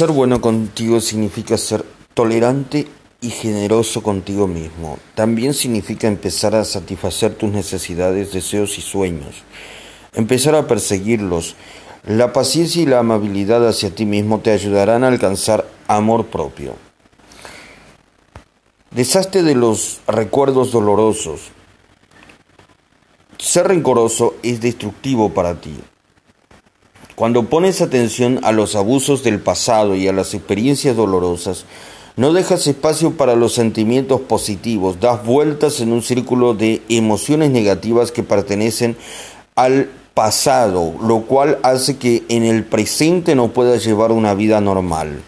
Ser 0.00 0.12
bueno 0.12 0.40
contigo 0.40 0.98
significa 0.98 1.58
ser 1.58 1.84
tolerante 2.14 2.88
y 3.20 3.28
generoso 3.28 4.02
contigo 4.02 4.46
mismo. 4.46 4.98
También 5.14 5.52
significa 5.52 6.08
empezar 6.08 6.54
a 6.54 6.64
satisfacer 6.64 7.34
tus 7.34 7.50
necesidades, 7.50 8.32
deseos 8.32 8.78
y 8.78 8.80
sueños. 8.80 9.42
Empezar 10.14 10.54
a 10.54 10.66
perseguirlos. 10.66 11.54
La 12.06 12.32
paciencia 12.32 12.80
y 12.80 12.86
la 12.86 13.00
amabilidad 13.00 13.68
hacia 13.68 13.94
ti 13.94 14.06
mismo 14.06 14.40
te 14.40 14.52
ayudarán 14.52 15.04
a 15.04 15.08
alcanzar 15.08 15.68
amor 15.86 16.28
propio. 16.28 16.76
Deshazte 18.92 19.42
de 19.42 19.54
los 19.54 20.00
recuerdos 20.06 20.72
dolorosos. 20.72 21.42
Ser 23.36 23.68
rencoroso 23.68 24.36
es 24.42 24.62
destructivo 24.62 25.34
para 25.34 25.60
ti. 25.60 25.78
Cuando 27.20 27.50
pones 27.50 27.82
atención 27.82 28.40
a 28.44 28.50
los 28.50 28.74
abusos 28.74 29.22
del 29.22 29.40
pasado 29.40 29.94
y 29.94 30.08
a 30.08 30.12
las 30.14 30.32
experiencias 30.32 30.96
dolorosas, 30.96 31.66
no 32.16 32.32
dejas 32.32 32.66
espacio 32.66 33.10
para 33.10 33.36
los 33.36 33.52
sentimientos 33.52 34.22
positivos, 34.22 35.00
das 35.00 35.22
vueltas 35.22 35.80
en 35.80 35.92
un 35.92 36.00
círculo 36.00 36.54
de 36.54 36.80
emociones 36.88 37.50
negativas 37.50 38.10
que 38.10 38.22
pertenecen 38.22 38.96
al 39.54 39.90
pasado, 40.14 40.94
lo 41.06 41.20
cual 41.26 41.58
hace 41.62 41.98
que 41.98 42.22
en 42.30 42.44
el 42.44 42.64
presente 42.64 43.34
no 43.34 43.48
puedas 43.48 43.84
llevar 43.84 44.12
una 44.12 44.32
vida 44.32 44.62
normal. 44.62 45.20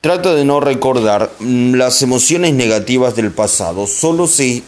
Trata 0.00 0.34
de 0.34 0.44
no 0.44 0.58
recordar 0.58 1.30
mm, 1.38 1.74
las 1.74 2.02
emociones 2.02 2.54
negativas 2.54 3.14
del 3.14 3.30
pasado. 3.30 3.86
Solo, 3.86 4.26
si, 4.26 4.64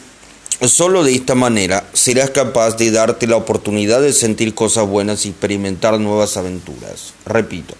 solo 0.69 1.03
de 1.03 1.15
esta 1.15 1.33
manera 1.33 1.83
serás 1.93 2.29
capaz 2.29 2.77
de 2.77 2.91
darte 2.91 3.25
la 3.25 3.35
oportunidad 3.35 4.01
de 4.01 4.13
sentir 4.13 4.53
cosas 4.53 4.87
buenas 4.87 5.25
y 5.25 5.29
experimentar 5.29 5.99
nuevas 5.99 6.37
aventuras. 6.37 7.13
Repito, 7.25 7.73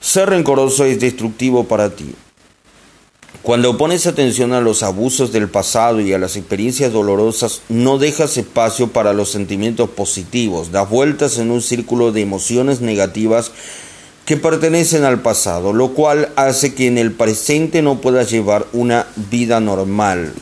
ser 0.00 0.30
rencoroso 0.30 0.84
es 0.84 0.98
destructivo 0.98 1.64
para 1.64 1.90
ti. 1.90 2.14
Cuando 3.42 3.78
pones 3.78 4.06
atención 4.06 4.52
a 4.52 4.60
los 4.60 4.82
abusos 4.82 5.32
del 5.32 5.48
pasado 5.48 6.00
y 6.00 6.12
a 6.12 6.18
las 6.18 6.36
experiencias 6.36 6.92
dolorosas, 6.92 7.62
no 7.68 7.96
dejas 7.96 8.36
espacio 8.36 8.88
para 8.88 9.12
los 9.12 9.30
sentimientos 9.30 9.88
positivos, 9.90 10.72
das 10.72 10.90
vueltas 10.90 11.38
en 11.38 11.50
un 11.50 11.62
círculo 11.62 12.12
de 12.12 12.20
emociones 12.20 12.80
negativas 12.80 13.52
que 14.26 14.36
pertenecen 14.36 15.04
al 15.04 15.22
pasado, 15.22 15.72
lo 15.72 15.92
cual 15.94 16.30
hace 16.36 16.74
que 16.74 16.86
en 16.86 16.98
el 16.98 17.12
presente 17.12 17.82
no 17.82 18.00
puedas 18.00 18.30
llevar 18.30 18.66
una 18.72 19.06
vida 19.30 19.58
normal. 19.60 20.34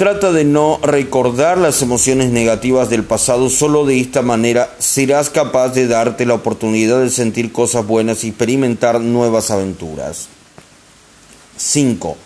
Trata 0.00 0.32
de 0.32 0.44
no 0.44 0.80
recordar 0.82 1.58
las 1.58 1.82
emociones 1.82 2.30
negativas 2.30 2.88
del 2.88 3.04
pasado, 3.04 3.50
solo 3.50 3.84
de 3.84 4.00
esta 4.00 4.22
manera 4.22 4.74
serás 4.78 5.28
capaz 5.28 5.74
de 5.74 5.88
darte 5.88 6.24
la 6.24 6.32
oportunidad 6.32 7.02
de 7.02 7.10
sentir 7.10 7.52
cosas 7.52 7.86
buenas 7.86 8.24
y 8.24 8.28
experimentar 8.28 8.98
nuevas 8.98 9.50
aventuras. 9.50 10.28
5. 11.58 12.16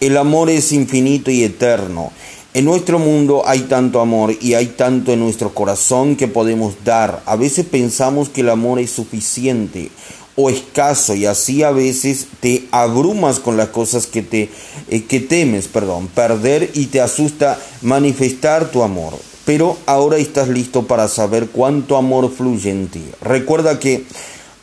El 0.00 0.16
amor 0.16 0.50
es 0.50 0.72
infinito 0.72 1.30
y 1.30 1.44
eterno. 1.44 2.10
En 2.54 2.64
nuestro 2.64 2.98
mundo 2.98 3.44
hay 3.46 3.60
tanto 3.60 4.00
amor 4.00 4.34
y 4.40 4.54
hay 4.54 4.66
tanto 4.66 5.12
en 5.12 5.20
nuestro 5.20 5.54
corazón 5.54 6.16
que 6.16 6.26
podemos 6.26 6.74
dar. 6.84 7.22
A 7.26 7.36
veces 7.36 7.64
pensamos 7.66 8.30
que 8.30 8.40
el 8.40 8.50
amor 8.50 8.80
es 8.80 8.90
suficiente 8.90 9.92
o 10.34 10.50
escaso 10.50 11.14
y 11.14 11.26
así 11.26 11.62
a 11.62 11.70
veces 11.70 12.26
te 12.40 12.61
abrumas 12.72 13.38
con 13.38 13.56
las 13.56 13.68
cosas 13.68 14.06
que 14.06 14.22
te 14.22 14.50
eh, 14.88 15.04
que 15.04 15.20
temes, 15.20 15.68
perdón, 15.68 16.08
perder 16.08 16.70
y 16.74 16.86
te 16.86 17.00
asusta 17.00 17.60
manifestar 17.82 18.70
tu 18.72 18.82
amor. 18.82 19.14
Pero 19.44 19.76
ahora 19.86 20.18
estás 20.18 20.48
listo 20.48 20.86
para 20.86 21.06
saber 21.08 21.48
cuánto 21.48 21.96
amor 21.96 22.32
fluye 22.32 22.70
en 22.70 22.88
ti. 22.88 23.04
Recuerda 23.20 23.78
que 23.78 24.04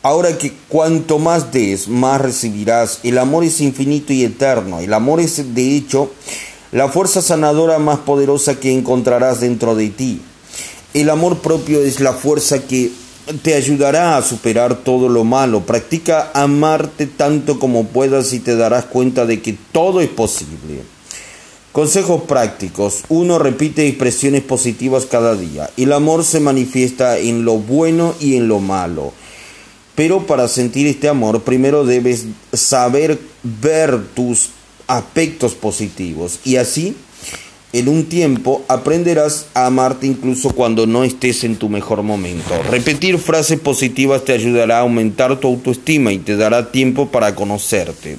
ahora 0.02 0.36
que 0.38 0.52
cuanto 0.68 1.18
más 1.18 1.52
des, 1.52 1.88
más 1.88 2.20
recibirás. 2.20 3.00
El 3.02 3.18
amor 3.18 3.44
es 3.44 3.60
infinito 3.60 4.12
y 4.12 4.24
eterno. 4.24 4.80
El 4.80 4.92
amor 4.94 5.20
es 5.20 5.54
de 5.54 5.76
hecho 5.76 6.10
la 6.72 6.88
fuerza 6.88 7.20
sanadora 7.20 7.78
más 7.78 7.98
poderosa 8.00 8.58
que 8.58 8.72
encontrarás 8.72 9.40
dentro 9.40 9.74
de 9.74 9.90
ti. 9.90 10.20
El 10.94 11.10
amor 11.10 11.38
propio 11.38 11.80
es 11.80 12.00
la 12.00 12.12
fuerza 12.12 12.60
que 12.60 12.90
te 13.42 13.54
ayudará 13.54 14.16
a 14.16 14.22
superar 14.22 14.76
todo 14.76 15.08
lo 15.08 15.24
malo. 15.24 15.60
Practica 15.60 16.30
amarte 16.34 17.06
tanto 17.06 17.58
como 17.58 17.86
puedas 17.86 18.32
y 18.32 18.40
te 18.40 18.56
darás 18.56 18.84
cuenta 18.86 19.26
de 19.26 19.40
que 19.40 19.56
todo 19.72 20.00
es 20.00 20.08
posible. 20.08 20.82
Consejos 21.72 22.22
prácticos. 22.22 23.04
Uno 23.08 23.38
Repite 23.38 23.86
expresiones 23.86 24.42
positivas 24.42 25.06
cada 25.06 25.36
día. 25.36 25.70
El 25.76 25.92
amor 25.92 26.24
se 26.24 26.40
manifiesta 26.40 27.18
en 27.18 27.44
lo 27.44 27.58
bueno 27.58 28.14
y 28.20 28.36
en 28.36 28.48
lo 28.48 28.58
malo. 28.58 29.12
Pero 29.94 30.26
para 30.26 30.48
sentir 30.48 30.86
este 30.86 31.08
amor, 31.08 31.42
primero 31.42 31.84
debes 31.84 32.24
saber 32.52 33.20
ver 33.42 34.02
tus 34.14 34.50
aspectos 34.86 35.54
positivos 35.54 36.40
y 36.44 36.56
así 36.56 36.96
en 37.72 37.88
un 37.88 38.06
tiempo 38.06 38.64
aprenderás 38.68 39.46
a 39.54 39.66
amarte 39.66 40.06
incluso 40.06 40.50
cuando 40.50 40.86
no 40.86 41.04
estés 41.04 41.44
en 41.44 41.56
tu 41.56 41.68
mejor 41.68 42.02
momento. 42.02 42.60
Repetir 42.70 43.18
frases 43.18 43.60
positivas 43.60 44.24
te 44.24 44.32
ayudará 44.32 44.78
a 44.78 44.80
aumentar 44.80 45.38
tu 45.38 45.48
autoestima 45.48 46.12
y 46.12 46.18
te 46.18 46.36
dará 46.36 46.72
tiempo 46.72 47.08
para 47.08 47.34
conocerte. 47.34 48.16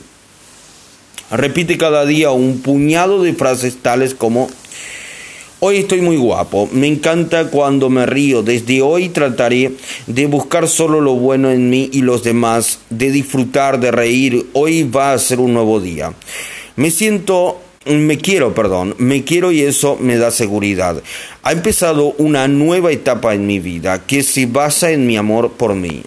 Repite 1.31 1.77
cada 1.77 2.05
día 2.05 2.31
un 2.31 2.59
puñado 2.59 3.23
de 3.23 3.33
frases 3.33 3.77
tales 3.81 4.13
como 4.13 4.49
Hoy 5.63 5.77
estoy 5.77 6.01
muy 6.01 6.17
guapo, 6.17 6.67
me 6.71 6.87
encanta 6.87 7.51
cuando 7.51 7.91
me 7.91 8.07
río, 8.07 8.41
desde 8.41 8.81
hoy 8.81 9.09
trataré 9.09 9.73
de 10.07 10.25
buscar 10.25 10.67
solo 10.67 11.01
lo 11.01 11.13
bueno 11.13 11.51
en 11.51 11.69
mí 11.69 11.87
y 11.93 12.01
los 12.01 12.23
demás, 12.23 12.79
de 12.89 13.11
disfrutar, 13.11 13.79
de 13.79 13.91
reír, 13.91 14.47
hoy 14.53 14.81
va 14.81 15.13
a 15.13 15.19
ser 15.19 15.39
un 15.39 15.53
nuevo 15.53 15.79
día. 15.79 16.13
Me 16.77 16.89
siento, 16.89 17.61
me 17.85 18.17
quiero, 18.17 18.53
perdón, 18.53 18.95
me 18.97 19.23
quiero 19.23 19.51
y 19.51 19.61
eso 19.61 19.97
me 19.99 20.17
da 20.17 20.31
seguridad. 20.31 21.01
Ha 21.43 21.51
empezado 21.51 22.13
una 22.17 22.47
nueva 22.47 22.91
etapa 22.91 23.33
en 23.33 23.47
mi 23.47 23.59
vida 23.59 24.05
que 24.05 24.23
se 24.23 24.45
basa 24.45 24.91
en 24.91 25.07
mi 25.07 25.17
amor 25.17 25.53
por 25.53 25.73
mí. 25.73 26.03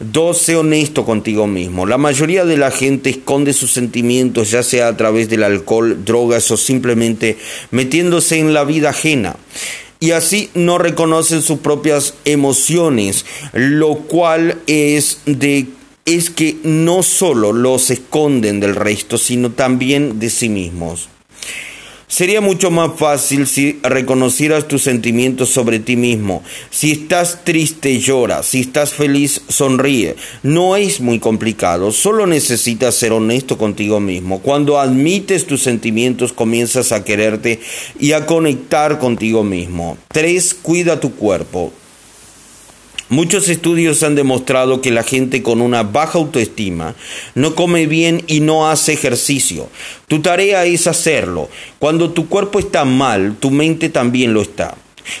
Dos, 0.00 0.38
sé 0.38 0.56
honesto 0.56 1.04
contigo 1.04 1.46
mismo. 1.46 1.86
La 1.86 1.96
mayoría 1.96 2.44
de 2.44 2.56
la 2.56 2.70
gente 2.70 3.10
esconde 3.10 3.52
sus 3.52 3.72
sentimientos, 3.72 4.50
ya 4.50 4.62
sea 4.62 4.88
a 4.88 4.96
través 4.96 5.28
del 5.28 5.44
alcohol, 5.44 6.04
drogas 6.04 6.50
o 6.50 6.56
simplemente 6.56 7.38
metiéndose 7.70 8.38
en 8.38 8.52
la 8.52 8.64
vida 8.64 8.90
ajena. 8.90 9.36
Y 10.00 10.10
así 10.10 10.50
no 10.54 10.78
reconocen 10.78 11.42
sus 11.42 11.60
propias 11.60 12.14
emociones, 12.24 13.24
lo 13.52 13.94
cual 13.94 14.58
es 14.66 15.18
de 15.26 15.68
es 16.04 16.30
que 16.30 16.56
no 16.64 17.02
solo 17.02 17.52
los 17.52 17.90
esconden 17.90 18.60
del 18.60 18.74
resto, 18.74 19.18
sino 19.18 19.52
también 19.52 20.18
de 20.18 20.30
sí 20.30 20.48
mismos. 20.48 21.08
Sería 22.12 22.42
mucho 22.42 22.70
más 22.70 22.90
fácil 22.98 23.46
si 23.46 23.78
reconocieras 23.82 24.68
tus 24.68 24.82
sentimientos 24.82 25.48
sobre 25.48 25.78
ti 25.78 25.96
mismo. 25.96 26.42
Si 26.68 26.92
estás 26.92 27.42
triste, 27.42 27.98
llora. 28.00 28.42
Si 28.42 28.60
estás 28.60 28.92
feliz, 28.92 29.40
sonríe. 29.48 30.16
No 30.42 30.76
es 30.76 31.00
muy 31.00 31.20
complicado. 31.20 31.90
Solo 31.90 32.26
necesitas 32.26 32.96
ser 32.96 33.12
honesto 33.12 33.56
contigo 33.56 33.98
mismo. 33.98 34.40
Cuando 34.40 34.78
admites 34.78 35.46
tus 35.46 35.62
sentimientos, 35.62 36.34
comienzas 36.34 36.92
a 36.92 37.02
quererte 37.02 37.60
y 37.98 38.12
a 38.12 38.26
conectar 38.26 38.98
contigo 38.98 39.42
mismo. 39.42 39.96
3. 40.08 40.52
Cuida 40.60 41.00
tu 41.00 41.14
cuerpo. 41.14 41.72
Muchos 43.12 43.50
estudios 43.50 44.02
han 44.04 44.14
demostrado 44.14 44.80
que 44.80 44.90
la 44.90 45.02
gente 45.02 45.42
con 45.42 45.60
una 45.60 45.82
baja 45.82 46.16
autoestima 46.16 46.94
no 47.34 47.54
come 47.54 47.86
bien 47.86 48.22
y 48.26 48.40
no 48.40 48.70
hace 48.70 48.94
ejercicio. 48.94 49.68
Tu 50.08 50.22
tarea 50.22 50.64
es 50.64 50.86
hacerlo. 50.86 51.50
Cuando 51.78 52.12
tu 52.12 52.30
cuerpo 52.30 52.58
está 52.58 52.86
mal, 52.86 53.36
tu 53.38 53.50
mente 53.50 53.90
también 53.90 54.32
lo 54.32 54.40
está. 54.40 54.76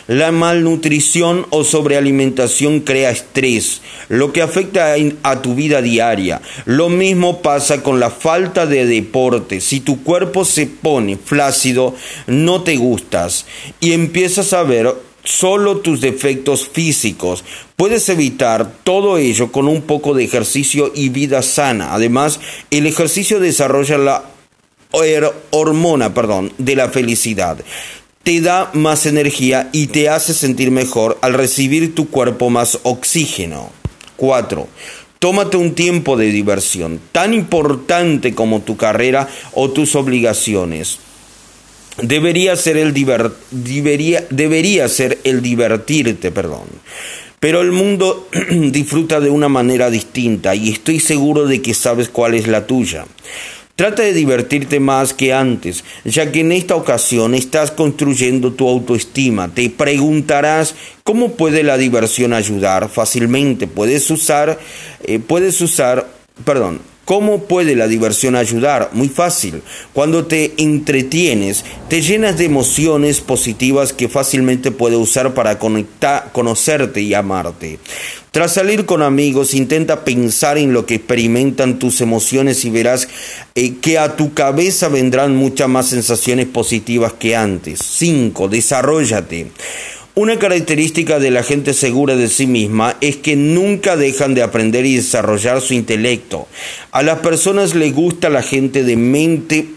La 0.06 0.32
malnutrición 0.32 1.44
o 1.50 1.64
sobrealimentación 1.64 2.80
crea 2.80 3.10
estrés, 3.10 3.82
lo 4.08 4.32
que 4.32 4.40
afecta 4.40 4.94
a 5.22 5.42
tu 5.42 5.54
vida 5.54 5.82
diaria. 5.82 6.40
Lo 6.64 6.88
mismo 6.88 7.42
pasa 7.42 7.82
con 7.82 8.00
la 8.00 8.08
falta 8.08 8.64
de 8.64 8.86
deporte. 8.86 9.60
Si 9.60 9.80
tu 9.80 10.02
cuerpo 10.02 10.46
se 10.46 10.66
pone 10.66 11.18
flácido, 11.22 11.94
no 12.26 12.62
te 12.62 12.76
gustas 12.76 13.44
y 13.80 13.92
empiezas 13.92 14.54
a 14.54 14.62
ver 14.62 14.94
solo 15.24 15.78
tus 15.78 16.00
defectos 16.00 16.68
físicos. 16.68 17.44
Puedes 17.76 18.08
evitar 18.08 18.72
todo 18.84 19.18
ello 19.18 19.52
con 19.52 19.68
un 19.68 19.82
poco 19.82 20.14
de 20.14 20.24
ejercicio 20.24 20.92
y 20.94 21.08
vida 21.08 21.42
sana. 21.42 21.94
Además, 21.94 22.40
el 22.70 22.86
ejercicio 22.86 23.40
desarrolla 23.40 23.98
la 23.98 24.24
hormona, 25.50 26.14
perdón, 26.14 26.52
de 26.58 26.76
la 26.76 26.88
felicidad. 26.90 27.58
Te 28.22 28.40
da 28.40 28.70
más 28.72 29.06
energía 29.06 29.68
y 29.72 29.88
te 29.88 30.08
hace 30.08 30.32
sentir 30.34 30.70
mejor 30.70 31.18
al 31.22 31.34
recibir 31.34 31.94
tu 31.94 32.08
cuerpo 32.08 32.50
más 32.50 32.78
oxígeno. 32.84 33.70
4. 34.16 34.68
Tómate 35.18 35.56
un 35.56 35.74
tiempo 35.74 36.16
de 36.16 36.26
diversión, 36.26 37.00
tan 37.12 37.32
importante 37.32 38.34
como 38.34 38.60
tu 38.60 38.76
carrera 38.76 39.28
o 39.52 39.70
tus 39.70 39.94
obligaciones 39.94 40.98
debería 42.00 42.56
ser 42.56 42.76
el 42.76 42.94
debería, 43.50 44.24
debería 44.30 44.88
ser 44.88 45.18
el 45.24 45.42
divertirte, 45.42 46.30
perdón. 46.30 46.64
pero 47.40 47.60
el 47.60 47.72
mundo 47.72 48.28
disfruta 48.50 49.20
de 49.20 49.30
una 49.30 49.48
manera 49.48 49.90
distinta 49.90 50.54
y 50.54 50.70
estoy 50.70 51.00
seguro 51.00 51.46
de 51.46 51.60
que 51.60 51.74
sabes 51.74 52.08
cuál 52.08 52.34
es 52.34 52.46
la 52.46 52.66
tuya. 52.66 53.04
Trata 53.74 54.02
de 54.02 54.12
divertirte 54.12 54.80
más 54.80 55.14
que 55.14 55.32
antes, 55.32 55.82
ya 56.04 56.30
que 56.30 56.40
en 56.40 56.52
esta 56.52 56.76
ocasión 56.76 57.34
estás 57.34 57.70
construyendo 57.70 58.52
tu 58.52 58.68
autoestima. 58.68 59.48
Te 59.48 59.70
preguntarás 59.70 60.74
cómo 61.02 61.32
puede 61.32 61.62
la 61.62 61.78
diversión 61.78 62.34
ayudar. 62.34 62.90
Fácilmente 62.90 63.66
puedes 63.66 64.10
usar, 64.10 64.60
eh, 65.04 65.18
puedes 65.18 65.58
usar, 65.62 66.06
perdón, 66.44 66.80
¿Cómo 67.04 67.44
puede 67.44 67.74
la 67.74 67.88
diversión 67.88 68.36
ayudar? 68.36 68.90
Muy 68.92 69.08
fácil. 69.08 69.62
Cuando 69.92 70.26
te 70.26 70.54
entretienes, 70.56 71.64
te 71.88 72.00
llenas 72.00 72.38
de 72.38 72.44
emociones 72.44 73.20
positivas 73.20 73.92
que 73.92 74.08
fácilmente 74.08 74.70
puedes 74.70 74.98
usar 74.98 75.34
para 75.34 75.58
conectar, 75.58 76.30
conocerte 76.32 77.00
y 77.00 77.12
amarte. 77.14 77.80
Tras 78.30 78.54
salir 78.54 78.86
con 78.86 79.02
amigos, 79.02 79.52
intenta 79.52 80.04
pensar 80.04 80.58
en 80.58 80.72
lo 80.72 80.86
que 80.86 80.94
experimentan 80.94 81.80
tus 81.80 82.00
emociones 82.00 82.64
y 82.64 82.70
verás 82.70 83.08
eh, 83.56 83.74
que 83.80 83.98
a 83.98 84.16
tu 84.16 84.32
cabeza 84.32 84.88
vendrán 84.88 85.36
muchas 85.36 85.68
más 85.68 85.88
sensaciones 85.88 86.46
positivas 86.46 87.12
que 87.14 87.34
antes. 87.34 87.80
5. 87.80 88.48
Desarrollate. 88.48 89.50
Una 90.14 90.38
característica 90.38 91.18
de 91.18 91.30
la 91.30 91.42
gente 91.42 91.72
segura 91.72 92.16
de 92.16 92.28
sí 92.28 92.46
misma 92.46 92.98
es 93.00 93.16
que 93.16 93.34
nunca 93.34 93.96
dejan 93.96 94.34
de 94.34 94.42
aprender 94.42 94.84
y 94.84 94.96
desarrollar 94.96 95.62
su 95.62 95.72
intelecto. 95.72 96.48
A 96.90 97.02
las 97.02 97.20
personas 97.20 97.74
les 97.74 97.94
gusta 97.94 98.28
la 98.28 98.42
gente 98.42 98.84
de 98.84 98.98
mente 98.98 99.68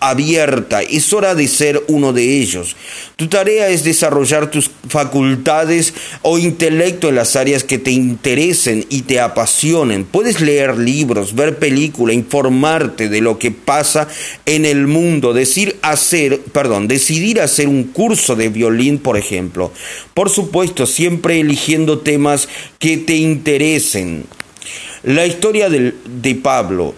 abierta. 0.00 0.82
Es 0.82 1.12
hora 1.12 1.34
de 1.34 1.48
ser 1.48 1.82
uno 1.88 2.12
de 2.12 2.40
ellos. 2.40 2.76
Tu 3.16 3.28
tarea 3.28 3.68
es 3.68 3.84
desarrollar 3.84 4.50
tus 4.50 4.70
facultades 4.88 5.94
o 6.22 6.38
intelecto 6.38 7.08
en 7.08 7.16
las 7.16 7.36
áreas 7.36 7.64
que 7.64 7.78
te 7.78 7.90
interesen 7.90 8.84
y 8.88 9.02
te 9.02 9.20
apasionen. 9.20 10.04
Puedes 10.04 10.40
leer 10.40 10.78
libros, 10.78 11.34
ver 11.34 11.58
películas, 11.58 12.14
informarte 12.14 13.08
de 13.08 13.20
lo 13.20 13.38
que 13.38 13.50
pasa 13.50 14.08
en 14.44 14.64
el 14.64 14.86
mundo, 14.86 15.32
decir 15.32 15.76
hacer, 15.82 16.40
perdón, 16.52 16.88
decidir 16.88 17.40
hacer 17.40 17.68
un 17.68 17.84
curso 17.84 18.36
de 18.36 18.48
violín, 18.48 18.98
por 18.98 19.16
ejemplo. 19.16 19.72
Por 20.14 20.30
supuesto, 20.30 20.86
siempre 20.86 21.40
eligiendo 21.40 21.98
temas 22.00 22.48
que 22.78 22.96
te 22.96 23.16
interesen. 23.16 24.24
La 25.02 25.26
historia 25.26 25.68
de, 25.68 25.94
de 26.04 26.34
Pablo. 26.34 26.94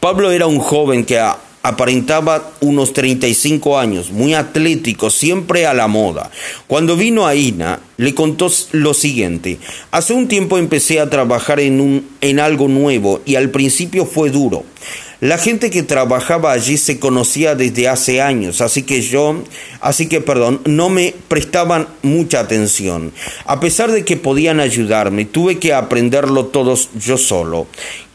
Pablo 0.00 0.30
era 0.30 0.46
un 0.46 0.58
joven 0.58 1.04
que 1.04 1.18
a 1.18 1.38
aparentaba 1.62 2.52
unos 2.60 2.92
35 2.92 3.78
años, 3.78 4.10
muy 4.10 4.34
atlético, 4.34 5.10
siempre 5.10 5.66
a 5.66 5.74
la 5.74 5.88
moda. 5.88 6.30
Cuando 6.66 6.96
vino 6.96 7.26
a 7.26 7.34
Ina, 7.34 7.80
le 7.96 8.14
contó 8.14 8.50
lo 8.72 8.94
siguiente, 8.94 9.58
hace 9.90 10.12
un 10.12 10.28
tiempo 10.28 10.58
empecé 10.58 11.00
a 11.00 11.10
trabajar 11.10 11.60
en, 11.60 11.80
un, 11.80 12.08
en 12.20 12.40
algo 12.40 12.68
nuevo 12.68 13.20
y 13.24 13.34
al 13.34 13.50
principio 13.50 14.06
fue 14.06 14.30
duro. 14.30 14.64
La 15.20 15.36
gente 15.36 15.70
que 15.70 15.82
trabajaba 15.82 16.52
allí 16.52 16.76
se 16.76 17.00
conocía 17.00 17.56
desde 17.56 17.88
hace 17.88 18.20
años, 18.20 18.60
así 18.60 18.84
que 18.84 19.02
yo, 19.02 19.42
así 19.80 20.06
que 20.06 20.20
perdón, 20.20 20.60
no 20.64 20.90
me 20.90 21.12
prestaban 21.26 21.88
mucha 22.02 22.38
atención. 22.38 23.12
A 23.44 23.58
pesar 23.58 23.90
de 23.90 24.04
que 24.04 24.16
podían 24.16 24.60
ayudarme, 24.60 25.24
tuve 25.24 25.58
que 25.58 25.74
aprenderlo 25.74 26.46
todos 26.46 26.90
yo 26.96 27.18
solo. 27.18 27.66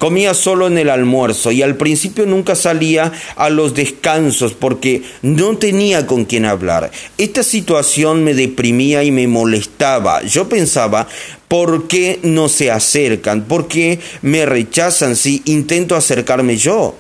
Comía 0.04 0.34
solo 0.34 0.68
en 0.68 0.78
el 0.78 0.90
almuerzo 0.90 1.54
y 1.54 1.62
al 1.62 1.78
principio 1.78 2.26
nunca 2.26 2.56
salía 2.56 3.14
a 3.38 3.50
los 3.50 3.74
descansos 3.74 4.52
porque 4.52 5.02
no 5.22 5.56
tenía 5.58 6.06
con 6.08 6.26
quién 6.26 6.44
hablar. 6.44 6.92
Esta 7.18 7.42
situación 7.42 8.22
me 8.26 8.34
deprimía 8.34 9.06
y 9.06 9.12
me 9.12 9.30
molestaba. 9.30 10.22
Yo 10.24 10.50
pensaba, 10.50 11.08
¿Por 11.48 11.88
qué 11.88 12.20
no 12.22 12.50
se 12.50 12.70
acercan? 12.70 13.46
¿Por 13.46 13.70
qué 13.70 14.02
me 14.22 14.46
rechazan 14.46 15.16
si 15.16 15.42
intento 15.46 15.96
acercarme 15.96 16.58
yo? 16.58 16.98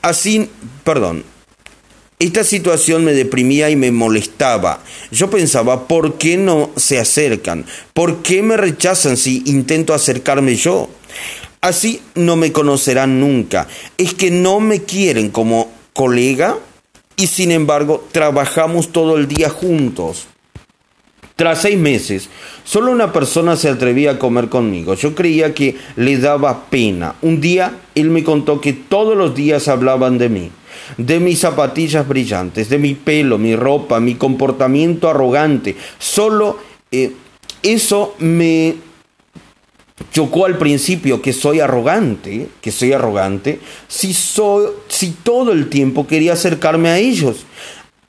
Así, 0.00 0.48
perdón, 0.84 1.24
esta 2.18 2.44
situación 2.44 3.04
me 3.04 3.12
deprimía 3.12 3.68
y 3.68 3.76
me 3.76 3.92
molestaba. 3.92 4.82
Yo 5.10 5.28
pensaba, 5.28 5.86
¿por 5.86 6.16
qué 6.16 6.38
no 6.38 6.70
se 6.76 6.98
acercan? 6.98 7.66
¿Por 7.92 8.22
qué 8.22 8.40
me 8.40 8.56
rechazan 8.56 9.18
si 9.18 9.42
intento 9.44 9.92
acercarme 9.92 10.56
yo? 10.56 10.88
Así 11.62 12.02
no 12.16 12.34
me 12.34 12.50
conocerán 12.50 13.20
nunca. 13.20 13.68
Es 13.96 14.14
que 14.14 14.32
no 14.32 14.58
me 14.58 14.82
quieren 14.82 15.30
como 15.30 15.70
colega 15.92 16.58
y 17.16 17.28
sin 17.28 17.52
embargo 17.52 18.04
trabajamos 18.10 18.90
todo 18.90 19.16
el 19.16 19.28
día 19.28 19.48
juntos. 19.48 20.26
Tras 21.36 21.62
seis 21.62 21.78
meses, 21.78 22.28
solo 22.64 22.90
una 22.90 23.12
persona 23.12 23.54
se 23.54 23.68
atrevía 23.68 24.12
a 24.12 24.18
comer 24.18 24.48
conmigo. 24.48 24.94
Yo 24.94 25.14
creía 25.14 25.54
que 25.54 25.76
le 25.94 26.18
daba 26.18 26.66
pena. 26.66 27.14
Un 27.22 27.40
día 27.40 27.78
él 27.94 28.10
me 28.10 28.24
contó 28.24 28.60
que 28.60 28.72
todos 28.72 29.16
los 29.16 29.34
días 29.36 29.68
hablaban 29.68 30.18
de 30.18 30.28
mí, 30.28 30.50
de 30.98 31.20
mis 31.20 31.38
zapatillas 31.38 32.08
brillantes, 32.08 32.70
de 32.70 32.78
mi 32.78 32.94
pelo, 32.94 33.38
mi 33.38 33.54
ropa, 33.54 34.00
mi 34.00 34.16
comportamiento 34.16 35.08
arrogante. 35.08 35.76
Solo 35.98 36.58
eh, 36.90 37.12
eso 37.62 38.16
me 38.18 38.74
chocó 40.10 40.46
al 40.46 40.58
principio 40.58 41.22
que 41.22 41.32
soy 41.32 41.60
arrogante, 41.60 42.48
que 42.60 42.72
soy 42.72 42.92
arrogante, 42.92 43.60
si, 43.88 44.14
soy, 44.14 44.66
si 44.88 45.10
todo 45.10 45.52
el 45.52 45.68
tiempo 45.68 46.06
quería 46.06 46.32
acercarme 46.32 46.88
a 46.88 46.98
ellos. 46.98 47.44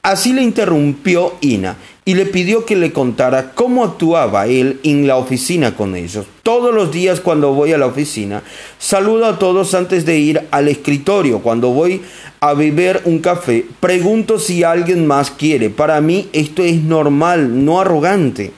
Así 0.01 0.33
le 0.33 0.41
interrumpió 0.41 1.35
Ina 1.39 1.77
y 2.05 2.15
le 2.15 2.25
pidió 2.25 2.65
que 2.65 2.75
le 2.75 2.91
contara 2.91 3.53
cómo 3.53 3.85
actuaba 3.85 4.47
él 4.47 4.81
en 4.83 5.07
la 5.07 5.15
oficina 5.15 5.75
con 5.75 5.95
ellos. 5.95 6.25
Todos 6.43 6.75
los 6.75 6.91
días 6.91 7.21
cuando 7.21 7.53
voy 7.53 7.71
a 7.71 7.77
la 7.77 7.85
oficina, 7.85 8.43
saludo 8.77 9.25
a 9.25 9.39
todos 9.39 9.73
antes 9.73 10.05
de 10.05 10.19
ir 10.19 10.41
al 10.51 10.67
escritorio. 10.67 11.39
Cuando 11.39 11.69
voy 11.69 12.01
a 12.41 12.53
beber 12.53 13.03
un 13.05 13.19
café, 13.19 13.65
pregunto 13.79 14.39
si 14.39 14.63
alguien 14.63 15.07
más 15.07 15.31
quiere. 15.31 15.69
Para 15.69 16.01
mí 16.01 16.27
esto 16.33 16.63
es 16.63 16.83
normal, 16.83 17.63
no 17.63 17.79
arrogante. 17.79 18.51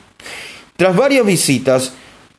Tras 0.77 0.95
varias 0.95 1.25
visitas, 1.25 1.93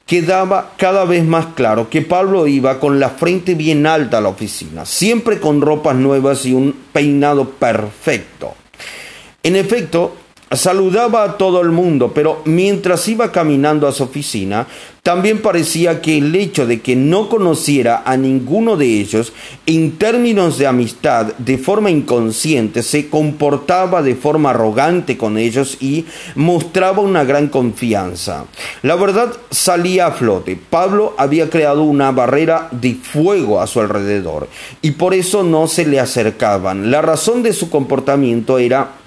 quedaba 0.07 0.75
cada 0.79 1.05
vez 1.05 1.25
más 1.25 1.47
claro 1.55 1.91
que 1.91 2.01
Pablo 2.01 2.47
iba 2.47 2.79
con 2.79 3.01
la 3.01 3.11
frente 3.11 3.55
bien 3.55 3.87
alta 3.87 4.19
a 4.19 4.21
la 4.21 4.29
oficina, 4.29 4.87
siempre 4.87 5.41
con 5.41 5.61
ropas 5.61 5.97
nuevas 5.97 6.47
y 6.47 6.55
un 6.55 6.75
peinado 6.93 7.51
perfecto. 7.51 8.55
En 9.43 9.57
efecto, 9.57 10.17
saludaba 10.53 11.25
a 11.25 11.37
todo 11.37 11.61
el 11.61 11.71
mundo, 11.71 12.13
pero 12.15 12.43
mientras 12.45 13.09
iba 13.09 13.33
caminando 13.33 13.89
a 13.89 13.93
su 13.93 14.05
oficina, 14.05 14.67
también 15.03 15.41
parecía 15.41 16.01
que 16.01 16.19
el 16.19 16.35
hecho 16.35 16.67
de 16.67 16.81
que 16.81 16.97
no 16.97 17.29
conociera 17.29 18.03
a 18.05 18.17
ninguno 18.17 18.77
de 18.77 18.87
ellos 18.87 19.33
en 19.65 19.99
términos 19.99 20.59
de 20.59 20.67
amistad 20.67 21.35
de 21.39 21.59
forma 21.59 21.91
inconsciente, 21.91 22.83
se 22.83 23.09
comportaba 23.09 24.03
de 24.03 24.15
forma 24.15 24.51
arrogante 24.51 25.17
con 25.17 25.39
ellos 25.39 25.79
y 25.81 26.07
mostraba 26.35 27.03
una 27.03 27.25
gran 27.25 27.49
confianza. 27.49 28.47
La 28.83 28.97
verdad 28.97 29.33
salía 29.51 30.07
a 30.07 30.13
flote. 30.13 30.59
Pablo 30.71 31.15
había 31.19 31.51
creado 31.51 31.85
una 31.85 32.11
barrera 32.11 32.69
de 32.73 32.95
fuego 32.95 33.61
a 33.61 33.67
su 33.67 33.81
alrededor 33.81 34.49
y 34.83 34.93
por 34.93 35.15
eso 35.15 35.43
no 35.43 35.69
se 35.69 35.87
le 35.87 36.01
acercaban. 36.01 36.91
La 36.91 37.03
razón 37.03 37.43
de 37.43 37.53
su 37.53 37.71
comportamiento 37.71 38.59
era 38.59 39.06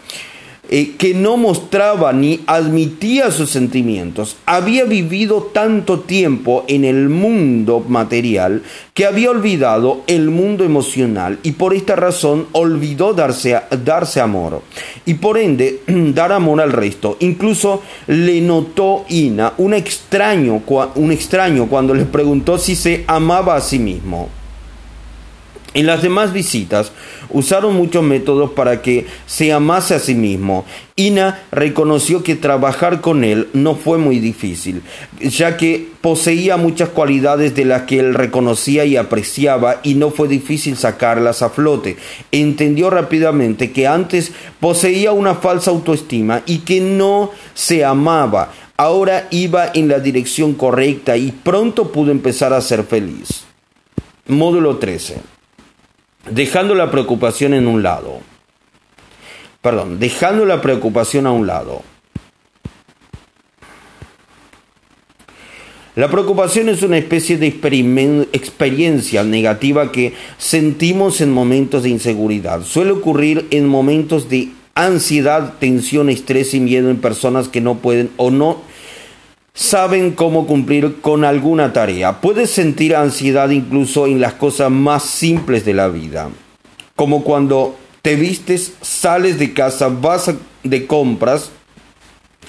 eh, 0.72 0.96
que 0.98 1.16
no 1.16 1.36
mostraba 1.36 2.14
ni 2.14 2.42
admitía 2.46 3.32
sus 3.32 3.50
sentimientos. 3.50 4.38
Había 4.46 4.86
vivido 4.86 5.50
tanto 5.52 6.02
tiempo 6.02 6.64
en 6.68 6.86
el 6.86 7.10
mundo 7.10 7.84
material 7.88 8.62
que 8.94 9.06
había 9.08 9.32
olvidado 9.32 10.04
el 10.06 10.30
mundo 10.30 10.64
emocional 10.64 11.40
y 11.42 11.54
por 11.54 11.74
esta 11.74 11.96
razón 11.96 12.46
olvidó 12.52 13.14
darse, 13.14 13.60
darse 13.84 14.22
amor 14.22 14.62
y 15.06 15.16
por 15.16 15.40
ende 15.40 15.82
dar 15.88 16.32
amor 16.32 16.62
al 16.62 16.72
resto. 16.72 17.18
Incluso 17.20 17.82
le 18.06 18.40
notó 18.42 19.06
Ina 19.10 19.54
un 19.58 19.74
extraño, 19.74 20.62
un 20.96 21.12
extraño 21.12 21.66
cuando 21.68 21.96
le 21.96 22.06
preguntó 22.06 22.60
si 22.60 22.76
se 22.76 23.06
amaba 23.08 23.56
a 23.56 23.62
sí 23.62 23.80
mismo. 23.80 24.39
En 25.80 25.86
las 25.86 26.02
demás 26.02 26.34
visitas 26.34 26.92
usaron 27.30 27.74
muchos 27.74 28.04
métodos 28.04 28.52
para 28.52 28.82
que 28.82 29.08
se 29.26 29.54
amase 29.54 29.96
a 29.96 30.00
sí 30.00 30.14
mismo. 30.14 30.66
Ina 30.98 31.44
reconoció 31.54 32.22
que 32.22 32.36
trabajar 32.36 33.00
con 33.00 33.24
él 33.24 33.48
no 33.54 33.76
fue 33.76 33.98
muy 33.98 34.20
difícil, 34.20 34.82
ya 35.22 35.56
que 35.56 35.88
poseía 36.02 36.58
muchas 36.58 36.90
cualidades 36.90 37.56
de 37.56 37.64
las 37.64 37.84
que 37.84 38.00
él 38.00 38.14
reconocía 38.14 38.84
y 38.84 38.98
apreciaba 38.98 39.80
y 39.82 39.94
no 39.94 40.12
fue 40.12 40.28
difícil 40.28 40.76
sacarlas 40.76 41.42
a 41.44 41.50
flote. 41.50 41.96
Entendió 42.34 42.90
rápidamente 42.90 43.72
que 43.72 43.88
antes 43.88 44.34
poseía 44.60 45.14
una 45.14 45.36
falsa 45.36 45.72
autoestima 45.72 46.42
y 46.46 46.58
que 46.58 46.82
no 46.82 47.32
se 47.54 47.86
amaba. 47.86 48.52
Ahora 48.76 49.30
iba 49.32 49.72
en 49.74 49.88
la 49.88 50.00
dirección 50.00 50.56
correcta 50.56 51.16
y 51.16 51.32
pronto 51.32 51.94
pudo 51.94 52.12
empezar 52.12 52.52
a 52.52 52.60
ser 52.60 52.84
feliz. 52.84 53.46
Módulo 54.28 54.76
13 54.76 55.39
dejando 56.30 56.76
la 56.76 56.92
preocupación 56.92 57.54
en 57.54 57.68
un 57.68 57.84
lado. 57.84 58.20
Perdón, 59.62 60.00
dejando 60.00 60.46
la 60.46 60.62
preocupación 60.62 61.28
a 61.28 61.32
un 61.32 61.48
lado. 61.48 61.84
La 65.96 66.10
preocupación 66.10 66.70
es 66.70 66.82
una 66.82 66.98
especie 66.98 67.38
de 67.38 67.48
experiencia 68.32 69.24
negativa 69.24 69.92
que 69.92 70.14
sentimos 70.38 71.20
en 71.20 71.34
momentos 71.34 71.84
de 71.84 71.90
inseguridad. 71.90 72.64
Suele 72.64 72.92
ocurrir 72.92 73.48
en 73.52 73.68
momentos 73.68 74.30
de 74.30 74.50
ansiedad, 74.76 75.56
tensión, 75.60 76.10
estrés 76.10 76.54
y 76.54 76.62
miedo 76.62 76.90
en 76.90 77.02
personas 77.02 77.50
que 77.50 77.60
no 77.60 77.80
pueden 77.80 78.12
o 78.16 78.32
no 78.32 78.62
saben 79.54 80.12
cómo 80.12 80.48
cumplir 80.48 81.02
con 81.02 81.26
alguna 81.26 81.74
tarea. 81.74 82.22
Puedes 82.22 82.50
sentir 82.50 82.96
ansiedad 82.96 83.50
incluso 83.50 84.08
en 84.08 84.22
las 84.22 84.34
cosas 84.34 84.72
más 84.72 85.04
simples 85.04 85.66
de 85.66 85.74
la 85.74 85.88
vida, 85.90 86.30
como 86.96 87.24
cuando 87.24 87.76
te 88.02 88.16
vistes, 88.16 88.74
sales 88.82 89.40
de 89.40 89.54
casa, 89.54 89.90
vas 89.90 90.32
de 90.64 90.88
compras, 90.88 91.52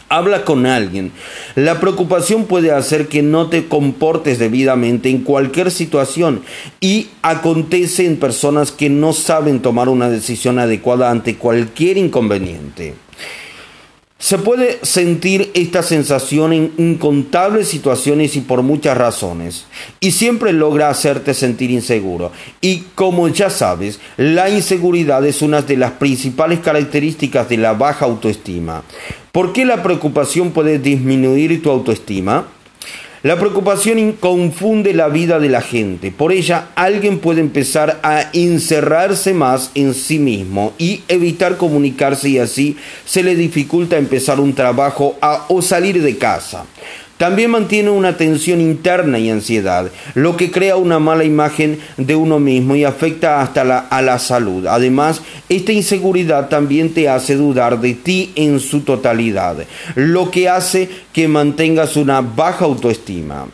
habla 0.08 0.44
con 0.44 0.66
alguien. 0.66 1.12
La 1.54 1.80
preocupación 1.80 2.44
puede 2.44 2.72
hacer 2.72 3.08
que 3.08 3.22
no 3.22 3.48
te 3.48 3.66
comportes 3.66 4.38
debidamente 4.38 5.08
en 5.08 5.22
cualquier 5.22 5.70
situación 5.70 6.42
y 6.80 7.08
acontece 7.22 8.06
en 8.06 8.18
personas 8.18 8.72
que 8.72 8.90
no 8.90 9.12
saben 9.12 9.60
tomar 9.60 9.88
una 9.88 10.10
decisión 10.10 10.58
adecuada 10.58 11.10
ante 11.10 11.36
cualquier 11.36 11.96
inconveniente. 11.96 12.94
Se 14.20 14.36
puede 14.36 14.80
sentir 14.82 15.50
esta 15.54 15.82
sensación 15.82 16.52
en 16.52 16.72
incontables 16.76 17.68
situaciones 17.68 18.36
y 18.36 18.42
por 18.42 18.60
muchas 18.60 18.98
razones, 18.98 19.64
y 19.98 20.10
siempre 20.10 20.52
logra 20.52 20.90
hacerte 20.90 21.32
sentir 21.32 21.70
inseguro. 21.70 22.30
Y 22.60 22.82
como 22.94 23.28
ya 23.28 23.48
sabes, 23.48 23.98
la 24.18 24.50
inseguridad 24.50 25.24
es 25.24 25.40
una 25.40 25.62
de 25.62 25.78
las 25.78 25.92
principales 25.92 26.60
características 26.60 27.48
de 27.48 27.56
la 27.56 27.72
baja 27.72 28.04
autoestima. 28.04 28.82
¿Por 29.32 29.54
qué 29.54 29.64
la 29.64 29.82
preocupación 29.82 30.50
puede 30.50 30.78
disminuir 30.78 31.62
tu 31.62 31.70
autoestima? 31.70 32.46
La 33.22 33.38
preocupación 33.38 34.12
confunde 34.12 34.94
la 34.94 35.08
vida 35.08 35.38
de 35.38 35.50
la 35.50 35.60
gente. 35.60 36.10
Por 36.10 36.32
ella, 36.32 36.68
alguien 36.74 37.18
puede 37.18 37.42
empezar 37.42 38.00
a 38.02 38.30
encerrarse 38.32 39.34
más 39.34 39.72
en 39.74 39.92
sí 39.92 40.18
mismo 40.18 40.72
y 40.78 41.02
evitar 41.06 41.58
comunicarse 41.58 42.30
y 42.30 42.38
así 42.38 42.78
se 43.04 43.22
le 43.22 43.36
dificulta 43.36 43.98
empezar 43.98 44.40
un 44.40 44.54
trabajo 44.54 45.18
o 45.48 45.60
salir 45.60 46.00
de 46.02 46.16
casa. 46.16 46.64
También 47.20 47.50
mantiene 47.50 47.90
una 47.90 48.16
tensión 48.16 48.62
interna 48.62 49.18
y 49.18 49.28
ansiedad, 49.28 49.90
lo 50.14 50.38
que 50.38 50.50
crea 50.50 50.76
una 50.76 50.98
mala 50.98 51.22
imagen 51.22 51.78
de 51.98 52.16
uno 52.16 52.40
mismo 52.40 52.76
y 52.76 52.84
afecta 52.84 53.42
hasta 53.42 53.62
la, 53.62 53.80
a 53.80 54.00
la 54.00 54.18
salud. 54.18 54.66
Además, 54.66 55.20
esta 55.50 55.70
inseguridad 55.70 56.48
también 56.48 56.94
te 56.94 57.10
hace 57.10 57.34
dudar 57.34 57.78
de 57.78 57.92
ti 57.92 58.32
en 58.36 58.58
su 58.58 58.80
totalidad, 58.80 59.58
lo 59.96 60.30
que 60.30 60.48
hace 60.48 60.88
que 61.12 61.28
mantengas 61.28 61.96
una 61.96 62.22
baja 62.22 62.64
autoestima. 62.64 63.48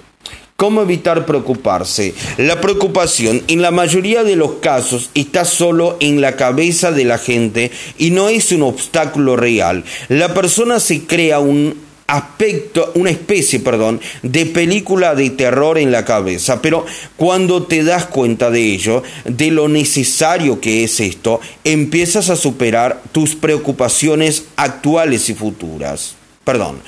¿Cómo 0.55 0.83
evitar 0.83 1.27
preocuparse? 1.27 2.15
La 2.39 2.61
preocupación 2.61 3.43
en 3.49 3.63
la 3.63 3.73
mayoría 3.73 4.23
de 4.23 4.37
los 4.37 4.53
casos 4.61 5.11
está 5.15 5.45
solo 5.45 5.97
en 5.99 6.21
la 6.21 6.37
cabeza 6.37 6.93
de 6.93 7.05
la 7.05 7.19
gente 7.19 7.73
y 7.99 8.13
no 8.13 8.29
es 8.29 8.53
un 8.53 8.63
obstáculo 8.63 9.35
real. 9.35 9.83
La 10.09 10.35
persona 10.35 10.79
se 10.79 11.03
crea 11.05 11.41
un 11.41 11.86
aspecto, 12.07 12.93
una 12.95 13.11
especie, 13.11 13.61
perdón, 13.61 14.01
de 14.23 14.47
película 14.47 15.15
de 15.15 15.31
terror 15.31 15.79
en 15.79 15.91
la 15.93 16.05
cabeza, 16.05 16.63
pero 16.63 16.87
cuando 17.17 17.65
te 17.65 17.83
das 17.83 18.07
cuenta 18.07 18.51
de 18.51 18.61
ello, 18.73 19.03
de 19.25 19.51
lo 19.51 19.69
necesario 19.69 20.61
que 20.61 20.85
es 20.85 21.01
esto, 21.01 21.41
empiezas 21.65 22.31
a 22.31 22.37
superar 22.37 23.03
tus 23.13 23.35
preocupaciones 23.35 24.45
actuales 24.57 25.29
y 25.29 25.35
futuras. 25.35 26.15
Perdón. 26.45 26.81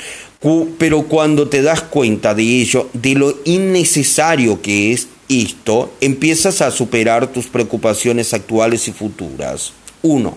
Pero 0.79 1.03
cuando 1.03 1.49
te 1.49 1.63
das 1.63 1.83
cuenta 1.83 2.33
de 2.33 2.45
ello, 2.45 2.89
de 2.93 3.15
lo 3.15 3.35
innecesario 3.45 4.63
que 4.63 4.93
es 4.93 5.09
esto, 5.29 5.93
empiezas 6.01 6.63
a 6.63 6.71
superar 6.71 7.27
tus 7.27 7.47
preocupaciones 7.49 8.33
actuales 8.33 8.87
y 8.87 8.93
futuras. 8.93 9.73
Uno, 10.03 10.37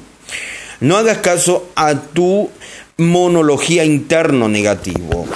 no 0.79 0.97
hagas 0.97 1.19
caso 1.19 1.69
a 1.75 1.93
tu 1.93 2.49
monología 2.97 3.85
interno 3.85 4.47
negativo. 4.47 5.27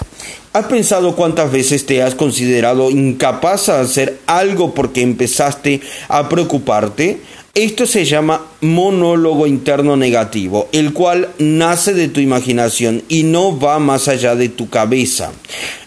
¿Has 0.53 0.65
pensado 0.67 1.15
cuántas 1.15 1.51
veces 1.51 1.85
te 1.85 2.01
has 2.01 2.15
considerado 2.15 2.89
incapaz 2.89 3.67
de 3.67 3.73
hacer 3.73 4.19
algo 4.25 4.73
porque 4.73 5.01
empezaste 5.01 5.81
a 6.07 6.29
preocuparte? 6.29 7.19
Esto 7.53 7.85
se 7.85 8.05
llama 8.05 8.45
monólogo 8.61 9.47
interno 9.47 9.95
negativo, 9.95 10.67
el 10.71 10.93
cual 10.93 11.29
nace 11.39 11.93
de 11.93 12.09
tu 12.09 12.19
imaginación 12.19 13.03
y 13.07 13.23
no 13.23 13.57
va 13.57 13.79
más 13.79 14.07
allá 14.07 14.35
de 14.35 14.49
tu 14.49 14.69
cabeza. 14.69 15.31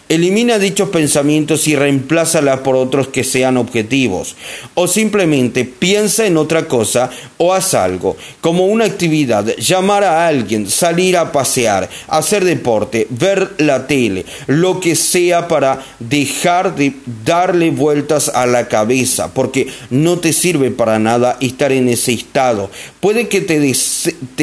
Elimina 0.09 0.57
dichos 0.57 0.89
pensamientos 0.89 1.67
y 1.67 1.75
reemplázalas 1.75 2.61
por 2.61 2.75
otros 2.75 3.09
que 3.09 3.23
sean 3.23 3.57
objetivos. 3.57 4.35
O 4.73 4.87
simplemente 4.87 5.65
piensa 5.65 6.25
en 6.25 6.35
otra 6.37 6.67
cosa 6.67 7.11
o 7.37 7.53
haz 7.53 7.75
algo, 7.75 8.17
como 8.41 8.65
una 8.65 8.85
actividad, 8.85 9.45
llamar 9.57 10.03
a 10.03 10.27
alguien, 10.27 10.67
salir 10.67 11.15
a 11.15 11.31
pasear, 11.31 11.87
hacer 12.07 12.43
deporte, 12.43 13.05
ver 13.11 13.51
la 13.59 13.85
tele, 13.85 14.25
lo 14.47 14.79
que 14.79 14.95
sea 14.95 15.47
para 15.47 15.85
dejar 15.99 16.75
de 16.75 16.93
darle 17.23 17.69
vueltas 17.69 18.29
a 18.29 18.45
la 18.47 18.67
cabeza, 18.67 19.31
porque 19.33 19.67
no 19.91 20.17
te 20.17 20.33
sirve 20.33 20.71
para 20.71 20.97
nada 20.97 21.37
estar 21.39 21.71
en 21.71 21.87
ese 21.87 22.13
estado. 22.13 22.71
Puede 22.99 23.27
que 23.27 23.41
te, 23.41 23.73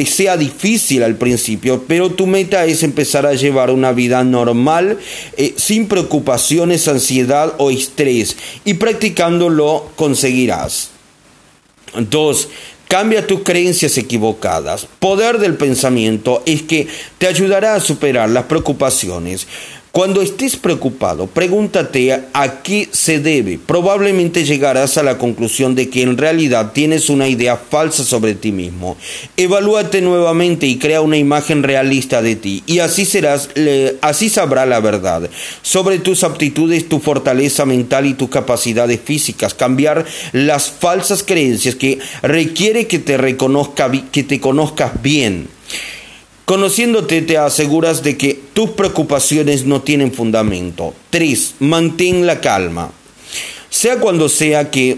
sea 0.05 0.37
difícil 0.37 1.03
al 1.03 1.17
principio, 1.17 1.83
pero 1.87 2.11
tu 2.11 2.25
meta 2.25 2.65
es 2.65 2.83
empezar 2.83 3.25
a 3.25 3.33
llevar 3.33 3.69
una 3.69 3.91
vida 3.91 4.23
normal. 4.23 4.97
Eh, 5.35 5.55
sin 5.57 5.87
preocupaciones, 5.87 6.87
ansiedad 6.87 7.53
o 7.57 7.69
estrés 7.71 8.37
y 8.63 8.75
practicándolo 8.75 9.89
conseguirás. 9.95 10.91
2. 11.95 12.49
Cambia 12.87 13.27
tus 13.27 13.41
creencias 13.41 13.97
equivocadas. 13.97 14.87
Poder 14.99 15.39
del 15.39 15.55
pensamiento 15.57 16.41
es 16.45 16.61
que 16.61 16.87
te 17.17 17.27
ayudará 17.27 17.75
a 17.75 17.81
superar 17.81 18.29
las 18.29 18.45
preocupaciones. 18.45 19.47
Cuando 19.97 20.21
estés 20.21 20.57
preocupado, 20.57 21.25
pregúntate 21.25 22.13
a 22.31 22.61
qué 22.61 22.87
se 22.91 23.17
debe. 23.17 23.57
Probablemente 23.57 24.45
llegarás 24.45 24.95
a 24.99 25.01
la 25.01 25.17
conclusión 25.17 25.73
de 25.73 25.89
que 25.89 26.03
en 26.03 26.17
realidad 26.19 26.71
tienes 26.71 27.09
una 27.09 27.27
idea 27.27 27.57
falsa 27.57 28.03
sobre 28.03 28.35
ti 28.35 28.51
mismo. 28.51 28.95
Evalúate 29.37 30.01
nuevamente 30.01 30.67
y 30.67 30.77
crea 30.77 31.01
una 31.01 31.17
imagen 31.17 31.63
realista 31.63 32.21
de 32.21 32.35
ti 32.35 32.61
y 32.67 32.77
así 32.77 33.05
serás 33.05 33.49
así 34.01 34.29
sabrá 34.29 34.67
la 34.67 34.81
verdad 34.81 35.31
sobre 35.63 35.97
tus 35.97 36.23
aptitudes, 36.23 36.87
tu 36.87 36.99
fortaleza 36.99 37.65
mental 37.65 38.05
y 38.05 38.13
tus 38.13 38.29
capacidades 38.29 38.99
físicas. 39.03 39.55
Cambiar 39.55 40.05
las 40.31 40.69
falsas 40.69 41.23
creencias 41.23 41.73
que 41.73 41.97
requiere 42.21 42.85
que 42.85 42.99
te 42.99 43.17
reconozca 43.17 43.91
que 44.11 44.21
te 44.21 44.39
conozcas 44.39 45.01
bien. 45.01 45.47
Conociéndote 46.47 47.23
te 47.23 47.37
aseguras 47.37 48.03
de 48.03 48.15
que 48.15 48.36
tus 48.57 48.71
preocupaciones 48.71 49.65
no 49.65 49.83
tienen 49.83 50.11
fundamento. 50.11 50.95
3. 51.11 51.57
Mantén 51.59 52.25
la 52.25 52.41
calma. 52.41 52.89
Sea 53.69 53.99
cuando 53.99 54.29
sea 54.29 54.71
que 54.71 54.97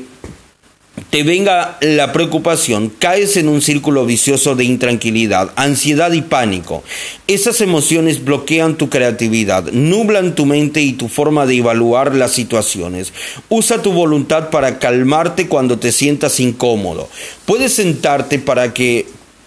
te 1.09 1.23
venga 1.23 1.77
la 1.81 2.13
preocupación, 2.13 2.87
caes 2.87 3.35
en 3.35 3.49
un 3.49 3.61
círculo 3.61 4.05
vicioso 4.05 4.55
de 4.55 4.63
intranquilidad, 4.63 5.51
ansiedad 5.57 6.13
y 6.13 6.21
pánico. 6.21 6.85
Esas 7.27 7.59
emociones 7.59 8.23
bloquean 8.23 8.77
tu 8.77 8.87
creatividad, 8.89 9.69
nublan 9.73 10.35
tu 10.35 10.45
mente 10.45 10.79
y 10.79 10.93
tu 10.93 11.09
forma 11.09 11.45
de 11.45 11.57
evaluar 11.57 12.15
las 12.15 12.31
situaciones. 12.31 13.11
Usa 13.49 13.81
tu 13.81 13.91
voluntad 13.91 14.51
para 14.51 14.79
calmarte 14.79 15.49
cuando 15.49 15.77
te 15.77 15.91
sientas 15.91 16.39
incómodo. 16.39 17.09
Puedes 17.45 17.73
sentarte 17.73 18.39
para 18.39 18.73
que 18.73 19.05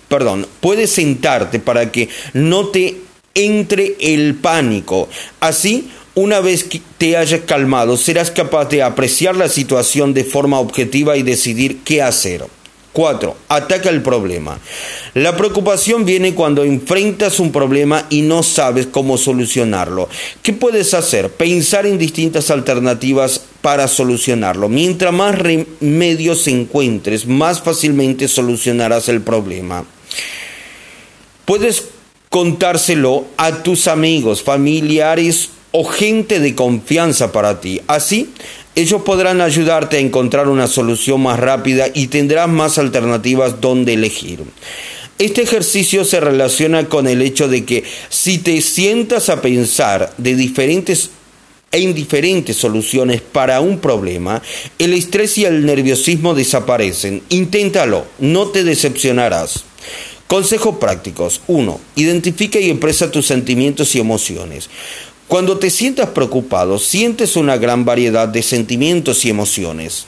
perdón, 0.09 0.47
puedes 0.61 0.90
sentarte 0.90 1.59
para 1.59 1.90
que 1.90 2.11
no 2.35 2.66
te 2.66 2.99
entre 3.34 3.96
el 4.00 4.34
pánico. 4.36 5.08
Así, 5.40 5.90
una 6.14 6.40
vez 6.40 6.64
que 6.64 6.80
te 6.98 7.16
hayas 7.16 7.40
calmado, 7.42 7.96
serás 7.96 8.30
capaz 8.30 8.66
de 8.66 8.82
apreciar 8.82 9.36
la 9.36 9.48
situación 9.48 10.14
de 10.14 10.24
forma 10.24 10.60
objetiva 10.60 11.16
y 11.16 11.22
decidir 11.22 11.78
qué 11.84 12.02
hacer. 12.02 12.44
4. 12.92 13.36
Ataca 13.48 13.88
el 13.88 14.02
problema. 14.02 14.58
La 15.14 15.36
preocupación 15.36 16.04
viene 16.04 16.34
cuando 16.34 16.62
enfrentas 16.62 17.40
un 17.40 17.50
problema 17.50 18.06
y 18.10 18.22
no 18.22 18.42
sabes 18.42 18.86
cómo 18.86 19.16
solucionarlo. 19.16 20.08
¿Qué 20.42 20.52
puedes 20.52 20.92
hacer? 20.92 21.30
Pensar 21.30 21.86
en 21.86 21.98
distintas 21.98 22.50
alternativas 22.50 23.40
para 23.62 23.88
solucionarlo. 23.88 24.68
Mientras 24.68 25.12
más 25.12 25.38
remedios 25.38 26.46
encuentres, 26.48 27.26
más 27.26 27.62
fácilmente 27.62 28.28
solucionarás 28.28 29.08
el 29.08 29.22
problema. 29.22 29.84
Puedes 31.46 31.84
contárselo 32.32 33.26
a 33.36 33.62
tus 33.62 33.88
amigos, 33.88 34.42
familiares 34.42 35.50
o 35.70 35.84
gente 35.84 36.40
de 36.40 36.54
confianza 36.54 37.30
para 37.30 37.60
ti. 37.60 37.82
Así, 37.88 38.30
ellos 38.74 39.02
podrán 39.02 39.42
ayudarte 39.42 39.98
a 39.98 40.00
encontrar 40.00 40.48
una 40.48 40.66
solución 40.66 41.22
más 41.22 41.38
rápida 41.38 41.88
y 41.92 42.06
tendrás 42.06 42.48
más 42.48 42.78
alternativas 42.78 43.60
donde 43.60 43.92
elegir. 43.92 44.44
Este 45.18 45.42
ejercicio 45.42 46.06
se 46.06 46.20
relaciona 46.20 46.88
con 46.88 47.06
el 47.06 47.20
hecho 47.20 47.48
de 47.48 47.66
que 47.66 47.84
si 48.08 48.38
te 48.38 48.62
sientas 48.62 49.28
a 49.28 49.42
pensar 49.42 50.14
de 50.16 50.34
diferentes 50.34 51.10
e 51.70 51.80
indiferentes 51.80 52.56
soluciones 52.56 53.20
para 53.20 53.60
un 53.60 53.78
problema, 53.78 54.40
el 54.78 54.94
estrés 54.94 55.36
y 55.36 55.44
el 55.44 55.66
nerviosismo 55.66 56.34
desaparecen. 56.34 57.22
Inténtalo, 57.28 58.06
no 58.20 58.48
te 58.48 58.64
decepcionarás. 58.64 59.64
Consejos 60.32 60.76
prácticos. 60.76 61.42
1. 61.46 61.78
Identifica 61.96 62.58
y 62.58 62.70
expresa 62.70 63.10
tus 63.10 63.26
sentimientos 63.26 63.94
y 63.94 64.00
emociones. 64.00 64.70
Cuando 65.28 65.58
te 65.58 65.68
sientas 65.68 66.08
preocupado, 66.08 66.78
sientes 66.78 67.36
una 67.36 67.58
gran 67.58 67.84
variedad 67.84 68.28
de 68.28 68.42
sentimientos 68.42 69.26
y 69.26 69.28
emociones. 69.28 70.06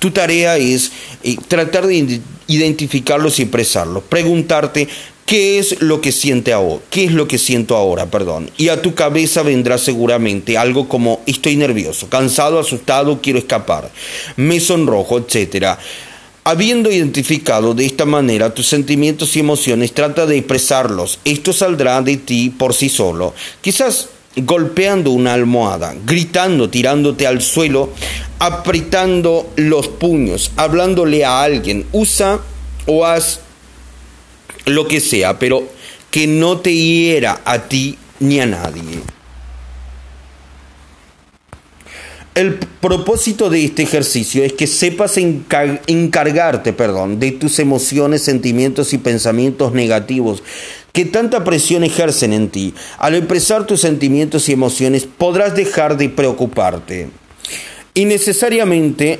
Tu 0.00 0.10
tarea 0.10 0.56
es 0.56 0.90
eh, 1.22 1.36
tratar 1.46 1.86
de 1.86 2.20
identificarlos 2.48 3.38
y 3.38 3.42
expresarlos. 3.42 4.02
Preguntarte 4.08 4.88
qué 5.26 5.60
es 5.60 5.80
lo 5.80 6.00
que 6.00 6.10
siente 6.10 6.52
ahora, 6.52 6.82
qué 6.90 7.04
es 7.04 7.12
lo 7.12 7.28
que 7.28 7.38
siento 7.38 7.76
ahora, 7.76 8.06
perdón. 8.06 8.50
Y 8.56 8.66
a 8.66 8.82
tu 8.82 8.96
cabeza 8.96 9.44
vendrá 9.44 9.78
seguramente 9.78 10.58
algo 10.58 10.88
como 10.88 11.20
estoy 11.24 11.54
nervioso, 11.54 12.08
cansado, 12.08 12.58
asustado, 12.58 13.20
quiero 13.22 13.38
escapar, 13.38 13.92
me 14.34 14.58
sonrojo, 14.58 15.18
etcétera. 15.18 15.78
Habiendo 16.44 16.90
identificado 16.90 17.72
de 17.72 17.86
esta 17.86 18.04
manera 18.04 18.52
tus 18.52 18.66
sentimientos 18.66 19.36
y 19.36 19.40
emociones, 19.40 19.92
trata 19.92 20.26
de 20.26 20.38
expresarlos. 20.38 21.20
Esto 21.24 21.52
saldrá 21.52 22.02
de 22.02 22.16
ti 22.16 22.50
por 22.50 22.74
sí 22.74 22.88
solo. 22.88 23.32
Quizás 23.60 24.08
golpeando 24.34 25.12
una 25.12 25.34
almohada, 25.34 25.94
gritando, 26.04 26.68
tirándote 26.68 27.28
al 27.28 27.42
suelo, 27.42 27.90
apretando 28.40 29.52
los 29.54 29.86
puños, 29.86 30.50
hablándole 30.56 31.24
a 31.24 31.42
alguien. 31.42 31.86
Usa 31.92 32.40
o 32.86 33.06
haz 33.06 33.38
lo 34.64 34.88
que 34.88 35.00
sea, 35.00 35.38
pero 35.38 35.68
que 36.10 36.26
no 36.26 36.58
te 36.58 36.74
hiera 36.74 37.40
a 37.44 37.60
ti 37.68 37.98
ni 38.18 38.40
a 38.40 38.46
nadie. 38.46 38.82
El 42.34 42.54
propósito 42.54 43.50
de 43.50 43.62
este 43.62 43.82
ejercicio 43.82 44.42
es 44.42 44.54
que 44.54 44.66
sepas 44.66 45.18
encargarte, 45.18 46.72
perdón, 46.72 47.20
de 47.20 47.32
tus 47.32 47.58
emociones, 47.58 48.22
sentimientos 48.22 48.94
y 48.94 48.98
pensamientos 48.98 49.72
negativos 49.72 50.42
que 50.92 51.04
tanta 51.04 51.44
presión 51.44 51.84
ejercen 51.84 52.32
en 52.32 52.48
ti. 52.48 52.74
Al 52.98 53.14
expresar 53.14 53.66
tus 53.66 53.82
sentimientos 53.82 54.48
y 54.48 54.52
emociones 54.52 55.06
podrás 55.06 55.54
dejar 55.54 55.98
de 55.98 56.08
preocuparte. 56.08 57.10
Y 57.92 58.06
necesariamente 58.06 59.18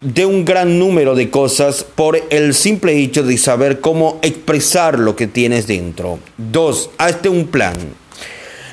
de 0.00 0.26
un 0.26 0.44
gran 0.44 0.78
número 0.78 1.16
de 1.16 1.30
cosas 1.30 1.82
por 1.82 2.22
el 2.30 2.54
simple 2.54 2.96
hecho 2.96 3.24
de 3.24 3.38
saber 3.38 3.80
cómo 3.80 4.20
expresar 4.22 5.00
lo 5.00 5.16
que 5.16 5.26
tienes 5.26 5.66
dentro. 5.66 6.20
Dos, 6.36 6.90
hazte 6.98 7.28
un 7.28 7.46
plan. 7.48 7.74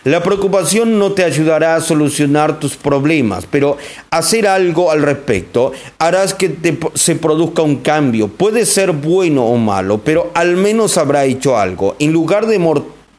La 0.04 0.24
preocupación 0.24 0.98
no 0.98 1.12
te 1.12 1.24
ayudará 1.24 1.76
a 1.76 1.82
solucionar 1.82 2.60
tus 2.60 2.76
problemas, 2.76 3.46
pero 3.50 3.78
hacer 4.10 4.48
algo 4.48 4.90
al 4.90 5.04
respecto 5.04 5.74
harás 6.00 6.34
que 6.34 6.56
se 6.96 7.16
produzca 7.16 7.62
un 7.62 7.78
cambio. 7.78 8.28
Puede 8.28 8.66
ser 8.66 8.94
bueno 8.94 9.46
o 9.46 9.58
malo, 9.58 10.00
pero 10.04 10.32
al 10.34 10.58
menos 10.58 10.98
habrá 10.98 11.26
hecho 11.26 11.56
algo. 11.56 11.96
En 12.00 12.14
lugar 12.14 12.48
de, 12.48 12.60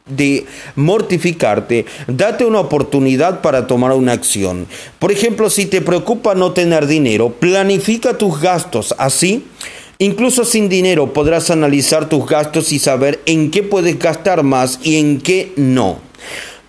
de 0.07 0.45
mortificarte, 0.75 1.85
date 2.07 2.43
una 2.43 2.59
oportunidad 2.59 3.39
para 3.39 3.65
tomar 3.65 3.93
una 3.93 4.11
acción. 4.11 4.67
Por 4.99 5.13
ejemplo, 5.13 5.49
si 5.49 5.67
te 5.67 5.79
preocupa 5.79 6.35
no 6.35 6.51
tener 6.51 6.85
dinero, 6.85 7.29
planifica 7.29 8.17
tus 8.17 8.41
gastos. 8.41 8.93
Así, 8.97 9.45
Incluso 9.99 10.43
sin 10.43 10.67
dinero 10.67 11.13
podrás 11.13 11.49
analizar 11.49 12.09
tus 12.09 12.25
gastos 12.25 12.73
y 12.73 12.79
saber 12.79 13.21
en 13.25 13.51
qué 13.51 13.63
puedes 13.63 13.97
gastar 13.99 14.43
más 14.43 14.79
y 14.83 14.97
en 14.97 15.21
qué 15.21 15.53
no 15.55 15.99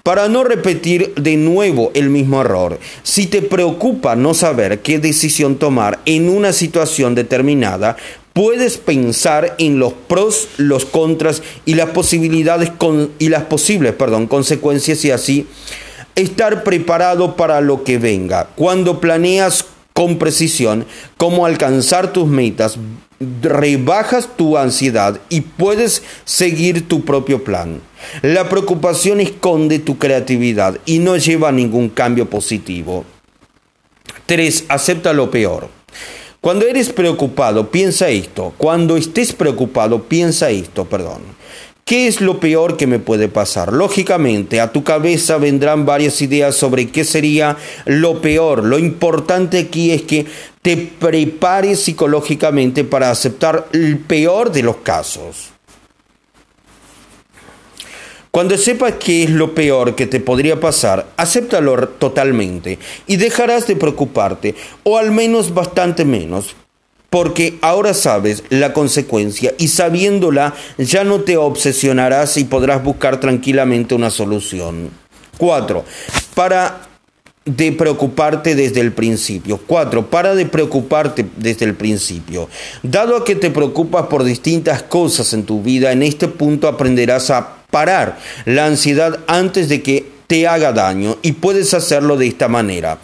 para 0.04 0.28
no 0.28 0.44
repetir 0.44 1.14
de 1.14 1.38
nuevo 1.38 1.90
el 1.94 2.11
mismo 2.11 2.42
error. 2.42 2.78
Si 3.02 3.26
te 3.26 3.40
preocupa 3.40 4.14
no 4.14 4.34
saber 4.34 4.82
qué 4.82 4.99
decisión 4.99 5.56
tomar 5.56 5.99
en 6.04 6.28
una 6.28 6.52
situación 6.52 7.14
determinada, 7.14 7.97
puedes 8.34 8.76
pensar 8.76 9.54
en 9.58 9.78
los 9.78 9.95
pros, 9.95 10.49
los 10.58 10.84
contras 10.84 11.43
y 11.64 11.75
las 11.75 11.88
posibilidades 11.90 12.71
y 13.19 13.30
las 13.30 13.45
posibles, 13.45 13.95
perdón, 13.95 14.26
consecuencias 14.26 15.02
y 15.06 15.10
así 15.10 15.47
estar 16.17 16.64
preparado 16.64 17.34
para 17.34 17.62
lo 17.62 17.82
que 17.82 17.97
venga. 17.97 18.50
Cuando 18.56 19.00
planeas 19.00 19.64
con 19.95 20.19
precisión 20.19 20.84
cómo 21.17 21.47
alcanzar 21.47 22.12
tus 22.12 22.26
metas, 22.26 22.76
rebajas 23.20 24.28
tu 24.36 24.56
ansiedad 24.56 25.20
y 25.28 25.42
puedes 25.42 26.02
seguir 26.24 26.88
tu 26.88 27.04
propio 27.04 27.44
plan. 27.44 27.80
La 28.22 28.48
preocupación 28.48 29.20
esconde 29.20 29.78
tu 29.78 29.98
creatividad 29.98 30.78
y 30.84 30.98
no 30.98 31.16
lleva 31.16 31.48
a 31.48 31.52
ningún 31.52 31.88
cambio 31.88 32.28
positivo. 32.28 33.04
3. 34.26 34.64
Acepta 34.68 35.12
lo 35.12 35.30
peor. 35.30 35.68
Cuando 36.40 36.66
eres 36.66 36.90
preocupado, 36.90 37.70
piensa 37.70 38.08
esto. 38.08 38.52
Cuando 38.58 38.96
estés 38.96 39.32
preocupado, 39.32 40.02
piensa 40.02 40.50
esto, 40.50 40.84
perdón. 40.84 41.22
¿Qué 41.84 42.06
es 42.06 42.22
lo 42.22 42.40
peor 42.40 42.78
que 42.78 42.86
me 42.86 42.98
puede 42.98 43.28
pasar? 43.28 43.72
Lógicamente, 43.72 44.60
a 44.60 44.72
tu 44.72 44.84
cabeza 44.84 45.36
vendrán 45.36 45.84
varias 45.84 46.22
ideas 46.22 46.54
sobre 46.54 46.88
qué 46.88 47.04
sería 47.04 47.58
lo 47.84 48.22
peor. 48.22 48.64
Lo 48.64 48.78
importante 48.78 49.58
aquí 49.58 49.90
es 49.90 50.00
que 50.02 50.24
te 50.64 50.78
prepares 50.78 51.82
psicológicamente 51.82 52.84
para 52.84 53.10
aceptar 53.10 53.68
el 53.74 53.98
peor 53.98 54.50
de 54.50 54.62
los 54.62 54.76
casos. 54.76 55.50
Cuando 58.30 58.56
sepas 58.56 58.94
qué 58.98 59.24
es 59.24 59.30
lo 59.30 59.54
peor 59.54 59.94
que 59.94 60.06
te 60.06 60.20
podría 60.20 60.58
pasar, 60.58 61.06
acéptalo 61.18 61.86
totalmente 61.90 62.78
y 63.06 63.16
dejarás 63.16 63.66
de 63.66 63.76
preocuparte, 63.76 64.54
o 64.84 64.96
al 64.96 65.10
menos 65.10 65.52
bastante 65.52 66.06
menos, 66.06 66.56
porque 67.10 67.58
ahora 67.60 67.92
sabes 67.92 68.42
la 68.48 68.72
consecuencia 68.72 69.52
y 69.58 69.68
sabiéndola 69.68 70.54
ya 70.78 71.04
no 71.04 71.20
te 71.20 71.36
obsesionarás 71.36 72.38
y 72.38 72.44
podrás 72.44 72.82
buscar 72.82 73.20
tranquilamente 73.20 73.94
una 73.94 74.08
solución. 74.08 74.88
4. 75.36 75.84
Para 76.34 76.88
de 77.45 77.73
preocuparte 77.73 78.54
desde 78.54 78.80
el 78.80 78.93
principio. 78.93 79.61
4. 79.67 80.09
Para 80.09 80.35
de 80.35 80.47
preocuparte 80.47 81.26
desde 81.37 81.67
el 81.67 81.75
principio. 81.75 82.49
Dado 82.83 83.23
que 83.25 83.35
te 83.35 83.50
preocupas 83.50 84.07
por 84.07 84.25
distintas 84.25 84.83
cosas 84.83 85.33
en 85.35 85.45
tu 85.45 85.63
vida, 85.63 85.93
en 85.93 86.02
este 86.02 86.28
punto 86.28 86.69
aprenderás 86.69 87.30
a 87.30 87.57
parar 87.71 88.19
la 88.47 88.67
ansiedad 88.67 89.21
antes 89.26 89.69
de 89.69 89.83
que 89.83 90.15
te 90.26 90.47
haga 90.47 90.73
daño 90.73 91.19
y 91.23 91.33
puedes 91.33 91.75
hacerlo 91.75 92.17
de 92.17 92.28
esta 92.28 92.49
manera. 92.49 92.99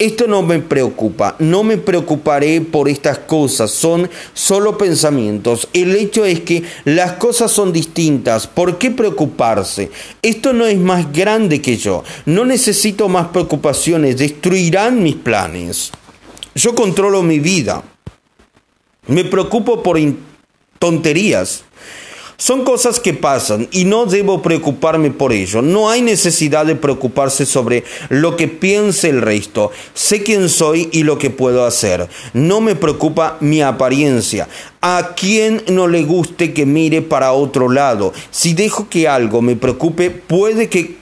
Esto 0.00 0.26
no 0.26 0.40
me 0.40 0.60
preocupa, 0.60 1.36
no 1.40 1.62
me 1.62 1.76
preocuparé 1.76 2.62
por 2.62 2.88
estas 2.88 3.18
cosas, 3.18 3.70
son 3.70 4.08
solo 4.32 4.78
pensamientos. 4.78 5.68
El 5.74 5.94
hecho 5.94 6.24
es 6.24 6.40
que 6.40 6.62
las 6.86 7.12
cosas 7.12 7.50
son 7.52 7.70
distintas, 7.70 8.46
¿por 8.46 8.78
qué 8.78 8.90
preocuparse? 8.90 9.90
Esto 10.22 10.54
no 10.54 10.64
es 10.64 10.78
más 10.78 11.12
grande 11.12 11.60
que 11.60 11.76
yo, 11.76 12.02
no 12.24 12.46
necesito 12.46 13.10
más 13.10 13.28
preocupaciones, 13.28 14.16
destruirán 14.16 15.02
mis 15.02 15.16
planes. 15.16 15.92
Yo 16.54 16.74
controlo 16.74 17.22
mi 17.22 17.38
vida, 17.38 17.82
me 19.06 19.26
preocupo 19.26 19.82
por 19.82 19.98
tonterías. 20.78 21.64
Son 22.40 22.64
cosas 22.64 23.00
que 23.00 23.12
pasan 23.12 23.68
y 23.70 23.84
no 23.84 24.06
debo 24.06 24.40
preocuparme 24.40 25.10
por 25.10 25.30
ello. 25.30 25.60
No 25.60 25.90
hay 25.90 26.00
necesidad 26.00 26.64
de 26.64 26.74
preocuparse 26.74 27.44
sobre 27.44 27.84
lo 28.08 28.34
que 28.34 28.48
piense 28.48 29.10
el 29.10 29.20
resto. 29.20 29.72
Sé 29.92 30.22
quién 30.22 30.48
soy 30.48 30.88
y 30.90 31.02
lo 31.02 31.18
que 31.18 31.28
puedo 31.28 31.66
hacer. 31.66 32.08
No 32.32 32.62
me 32.62 32.76
preocupa 32.76 33.36
mi 33.40 33.60
apariencia. 33.60 34.48
A 34.80 35.10
quien 35.14 35.62
no 35.68 35.86
le 35.86 36.02
guste 36.04 36.54
que 36.54 36.64
mire 36.64 37.02
para 37.02 37.32
otro 37.32 37.68
lado. 37.68 38.14
Si 38.30 38.54
dejo 38.54 38.88
que 38.88 39.06
algo 39.06 39.42
me 39.42 39.54
preocupe, 39.54 40.08
puede 40.08 40.70
que 40.70 40.96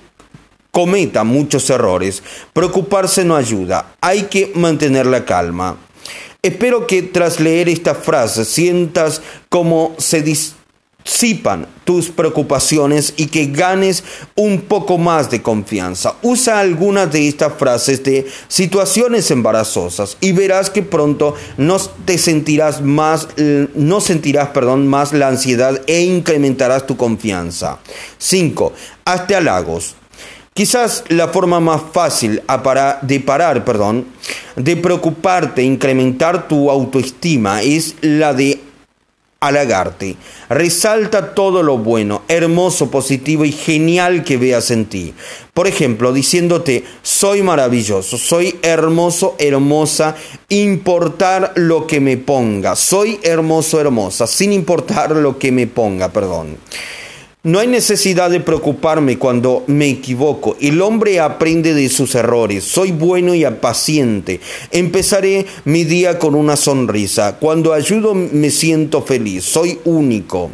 cometa 0.73 1.23
muchos 1.23 1.71
errores. 1.71 2.21
Preocuparse 2.53 3.25
no 3.25 3.37
ayuda. 3.37 3.95
Hay 4.01 4.25
que 4.25 4.51
mantener 4.57 5.07
la 5.07 5.25
calma. 5.25 5.77
Espero 6.43 6.89
que 6.89 7.03
tras 7.03 7.39
leer 7.39 7.69
esta 7.69 7.95
frase 7.95 8.45
sientas 8.45 9.23
como 9.49 9.95
se 9.99 10.23
dice 10.23 10.58
disipan 11.09 11.67
tus 11.85 12.11
preocupaciones 12.11 13.15
y 13.17 13.27
que 13.27 13.47
ganes 13.47 14.05
un 14.35 14.61
poco 14.61 14.99
más 14.99 15.31
de 15.31 15.41
confianza. 15.41 16.15
Usa 16.23 16.61
algunas 16.61 17.11
de 17.11 17.27
estas 17.27 17.55
frases 17.55 18.05
de 18.05 18.27
situaciones 18.47 19.31
embarazosas 19.31 20.19
y 20.21 20.33
verás 20.33 20.69
que 20.69 20.83
pronto 20.83 21.35
no 21.57 21.79
te 22.05 22.19
sentirás 22.19 22.83
más 22.83 23.29
no 23.75 24.01
sentirás, 24.01 24.49
perdón, 24.49 24.87
más 24.87 25.13
la 25.13 25.29
ansiedad 25.29 25.81
e 25.87 26.03
incrementarás 26.03 26.87
tu 26.87 26.97
confianza. 26.97 27.79
5. 28.19 28.73
Hazte 29.05 29.35
halagos. 29.35 29.95
Quizás 30.59 31.05
la 31.07 31.29
forma 31.29 31.61
más 31.61 31.83
fácil 31.93 32.43
de 33.03 33.21
parar, 33.21 33.65
perdón, 33.65 34.07
de 34.57 34.77
preocuparte, 34.77 35.63
incrementar 35.63 36.49
tu 36.49 36.69
autoestima 36.69 37.63
es 37.63 37.95
la 38.01 38.35
de 38.35 38.58
halagarte. 39.41 40.17
Resalta 40.49 41.35
todo 41.35 41.63
lo 41.63 41.79
bueno, 41.79 42.23
hermoso, 42.29 42.91
positivo 42.91 43.45
y 43.45 43.53
genial 43.53 44.25
que 44.25 44.37
veas 44.37 44.71
en 44.71 44.87
ti. 44.87 45.15
Por 45.55 45.67
ejemplo, 45.69 46.13
diciéndote, 46.13 46.85
soy 47.03 47.43
maravilloso, 47.43 48.19
soy 48.19 48.59
hermoso, 48.63 49.37
hermosa, 49.39 50.17
importar 50.49 51.53
lo 51.55 51.87
que 51.87 52.01
me 52.01 52.17
ponga. 52.17 52.75
Soy 52.75 53.21
hermoso, 53.23 53.81
hermosa, 53.81 54.27
sin 54.27 54.53
importar 54.53 55.13
lo 55.13 55.39
que 55.39 55.53
me 55.53 55.67
ponga, 55.67 56.13
perdón. 56.13 56.57
No 57.45 57.61
hay 57.61 57.69
necesidad 57.69 58.31
de 58.31 58.41
preocuparme 58.41 59.17
cuando 59.17 59.63
me 59.69 59.89
equivoco. 59.89 60.57
El 60.61 60.83
hombre 60.83 61.21
aprende 61.21 61.73
de 61.73 61.89
sus 61.89 62.17
errores. 62.17 62.65
Soy 62.65 62.91
bueno 62.91 63.33
y 63.33 63.45
paciente. 63.45 64.41
Empezaré 64.73 65.47
mi 65.65 65.85
día 65.85 66.19
con 66.19 66.35
una 66.35 66.57
sonrisa. 66.57 67.37
Cuando 67.39 67.73
ayudo 67.73 68.13
me 68.15 68.51
siento 68.51 69.03
feliz. 69.03 69.45
Soy 69.45 69.79
único. 69.85 70.51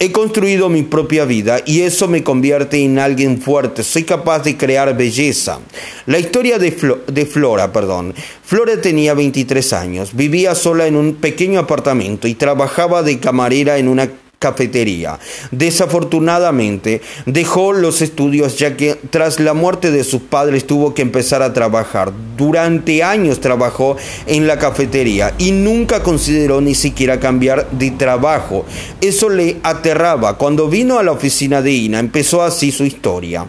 He 0.00 0.10
construido 0.10 0.68
mi 0.68 0.82
propia 0.82 1.24
vida 1.24 1.60
y 1.64 1.82
eso 1.82 2.08
me 2.08 2.24
convierte 2.24 2.82
en 2.84 2.98
alguien 2.98 3.40
fuerte. 3.40 3.84
Soy 3.84 4.02
capaz 4.02 4.40
de 4.40 4.56
crear 4.56 4.96
belleza. 4.96 5.60
La 6.06 6.18
historia 6.18 6.58
de, 6.58 6.76
de, 7.06 7.26
Flora, 7.26 7.72
perdón. 7.72 8.12
Flora 8.44 8.80
tenía 8.80 9.14
23 9.14 9.72
años, 9.72 10.14
vivía 10.14 10.56
sola 10.56 10.88
en 10.88 10.96
un 10.96 11.14
pequeño 11.14 11.60
apartamento 11.60 12.26
y 12.26 12.34
trabajaba 12.34 13.02
de 13.02 13.20
camarera 13.20 13.78
en 13.78 13.88
una 13.88 14.08
cafetería. 14.38 15.18
Desafortunadamente 15.50 17.00
dejó 17.26 17.72
los 17.72 18.02
estudios 18.02 18.58
ya 18.58 18.76
que 18.76 18.94
tras 18.94 19.40
la 19.40 19.54
muerte 19.54 19.90
de 19.90 20.04
sus 20.04 20.22
padres 20.22 20.66
tuvo 20.66 20.94
que 20.94 21.02
empezar 21.02 21.42
a 21.42 21.52
trabajar. 21.52 22.12
Durante 22.36 23.02
años 23.02 23.40
trabajó 23.40 23.96
en 24.26 24.46
la 24.46 24.58
cafetería 24.58 25.34
y 25.38 25.52
nunca 25.52 26.02
consideró 26.02 26.60
ni 26.60 26.74
siquiera 26.74 27.18
cambiar 27.20 27.68
de 27.70 27.90
trabajo. 27.90 28.64
Eso 29.00 29.28
le 29.28 29.56
aterraba. 29.62 30.38
Cuando 30.38 30.68
vino 30.68 30.98
a 30.98 31.02
la 31.02 31.12
oficina 31.12 31.62
de 31.62 31.72
Ina 31.72 31.98
empezó 31.98 32.42
así 32.42 32.70
su 32.70 32.84
historia. 32.84 33.46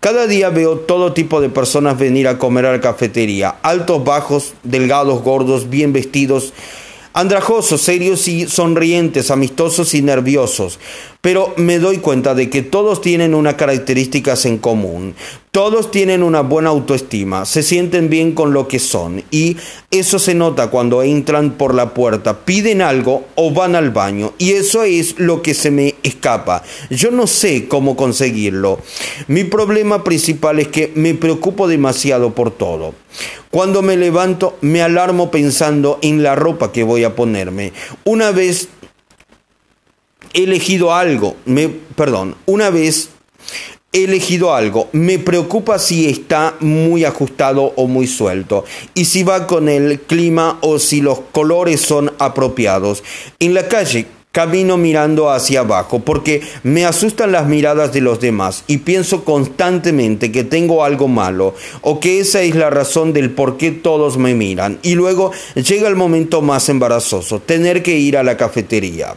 Cada 0.00 0.26
día 0.26 0.48
veo 0.48 0.78
todo 0.78 1.12
tipo 1.12 1.42
de 1.42 1.50
personas 1.50 1.98
venir 1.98 2.26
a 2.26 2.38
comer 2.38 2.64
a 2.64 2.72
la 2.72 2.80
cafetería, 2.80 3.56
altos, 3.62 4.02
bajos, 4.02 4.54
delgados, 4.62 5.22
gordos, 5.22 5.68
bien 5.68 5.92
vestidos, 5.92 6.54
andrajosos, 7.12 7.80
serios 7.80 8.28
y 8.28 8.46
sonrientes, 8.46 9.30
amistosos 9.30 9.94
y 9.94 10.02
nerviosos. 10.02 10.78
Pero 11.20 11.52
me 11.56 11.78
doy 11.78 11.98
cuenta 11.98 12.34
de 12.34 12.48
que 12.48 12.62
todos 12.62 13.00
tienen 13.00 13.34
unas 13.34 13.54
características 13.54 14.46
en 14.46 14.58
común. 14.58 15.14
Todos 15.52 15.90
tienen 15.90 16.22
una 16.22 16.42
buena 16.42 16.70
autoestima, 16.70 17.44
se 17.44 17.64
sienten 17.64 18.08
bien 18.08 18.34
con 18.36 18.52
lo 18.52 18.68
que 18.68 18.78
son 18.78 19.24
y 19.32 19.56
eso 19.90 20.20
se 20.20 20.32
nota 20.32 20.70
cuando 20.70 21.02
entran 21.02 21.58
por 21.58 21.74
la 21.74 21.92
puerta, 21.92 22.44
piden 22.44 22.80
algo 22.80 23.24
o 23.34 23.50
van 23.50 23.74
al 23.74 23.90
baño 23.90 24.32
y 24.38 24.52
eso 24.52 24.84
es 24.84 25.18
lo 25.18 25.42
que 25.42 25.54
se 25.54 25.72
me 25.72 25.96
escapa. 26.04 26.62
Yo 26.88 27.10
no 27.10 27.26
sé 27.26 27.66
cómo 27.66 27.96
conseguirlo. 27.96 28.78
Mi 29.26 29.42
problema 29.42 30.04
principal 30.04 30.60
es 30.60 30.68
que 30.68 30.92
me 30.94 31.14
preocupo 31.14 31.66
demasiado 31.66 32.32
por 32.32 32.52
todo. 32.52 32.94
Cuando 33.50 33.82
me 33.82 33.96
levanto 33.96 34.56
me 34.60 34.82
alarmo 34.82 35.32
pensando 35.32 35.98
en 36.00 36.22
la 36.22 36.36
ropa 36.36 36.70
que 36.70 36.84
voy 36.84 37.02
a 37.02 37.16
ponerme. 37.16 37.72
Una 38.04 38.30
vez 38.30 38.68
he 40.32 40.44
elegido 40.44 40.94
algo, 40.94 41.34
me, 41.44 41.68
perdón, 41.68 42.36
una 42.46 42.70
vez 42.70 43.10
he 43.92 44.04
elegido 44.04 44.54
algo, 44.54 44.88
me 44.92 45.18
preocupa 45.18 45.78
si 45.78 46.08
está 46.08 46.54
muy 46.60 47.04
ajustado 47.04 47.72
o 47.76 47.86
muy 47.88 48.06
suelto 48.06 48.64
y 48.94 49.06
si 49.06 49.24
va 49.24 49.46
con 49.46 49.68
el 49.68 50.00
clima 50.00 50.58
o 50.60 50.78
si 50.78 51.00
los 51.00 51.20
colores 51.32 51.80
son 51.80 52.12
apropiados. 52.18 53.02
En 53.40 53.54
la 53.54 53.66
calle 53.68 54.06
Camino 54.32 54.76
mirando 54.76 55.28
hacia 55.28 55.60
abajo 55.60 55.98
porque 55.98 56.40
me 56.62 56.84
asustan 56.84 57.32
las 57.32 57.48
miradas 57.48 57.92
de 57.92 58.00
los 58.00 58.20
demás 58.20 58.62
y 58.68 58.76
pienso 58.76 59.24
constantemente 59.24 60.30
que 60.30 60.44
tengo 60.44 60.84
algo 60.84 61.08
malo 61.08 61.56
o 61.80 61.98
que 61.98 62.20
esa 62.20 62.40
es 62.42 62.54
la 62.54 62.70
razón 62.70 63.12
del 63.12 63.32
por 63.32 63.56
qué 63.56 63.72
todos 63.72 64.18
me 64.18 64.36
miran. 64.36 64.78
Y 64.82 64.94
luego 64.94 65.32
llega 65.56 65.88
el 65.88 65.96
momento 65.96 66.42
más 66.42 66.68
embarazoso, 66.68 67.40
tener 67.40 67.82
que 67.82 67.98
ir 67.98 68.16
a 68.16 68.22
la 68.22 68.36
cafetería. 68.36 69.16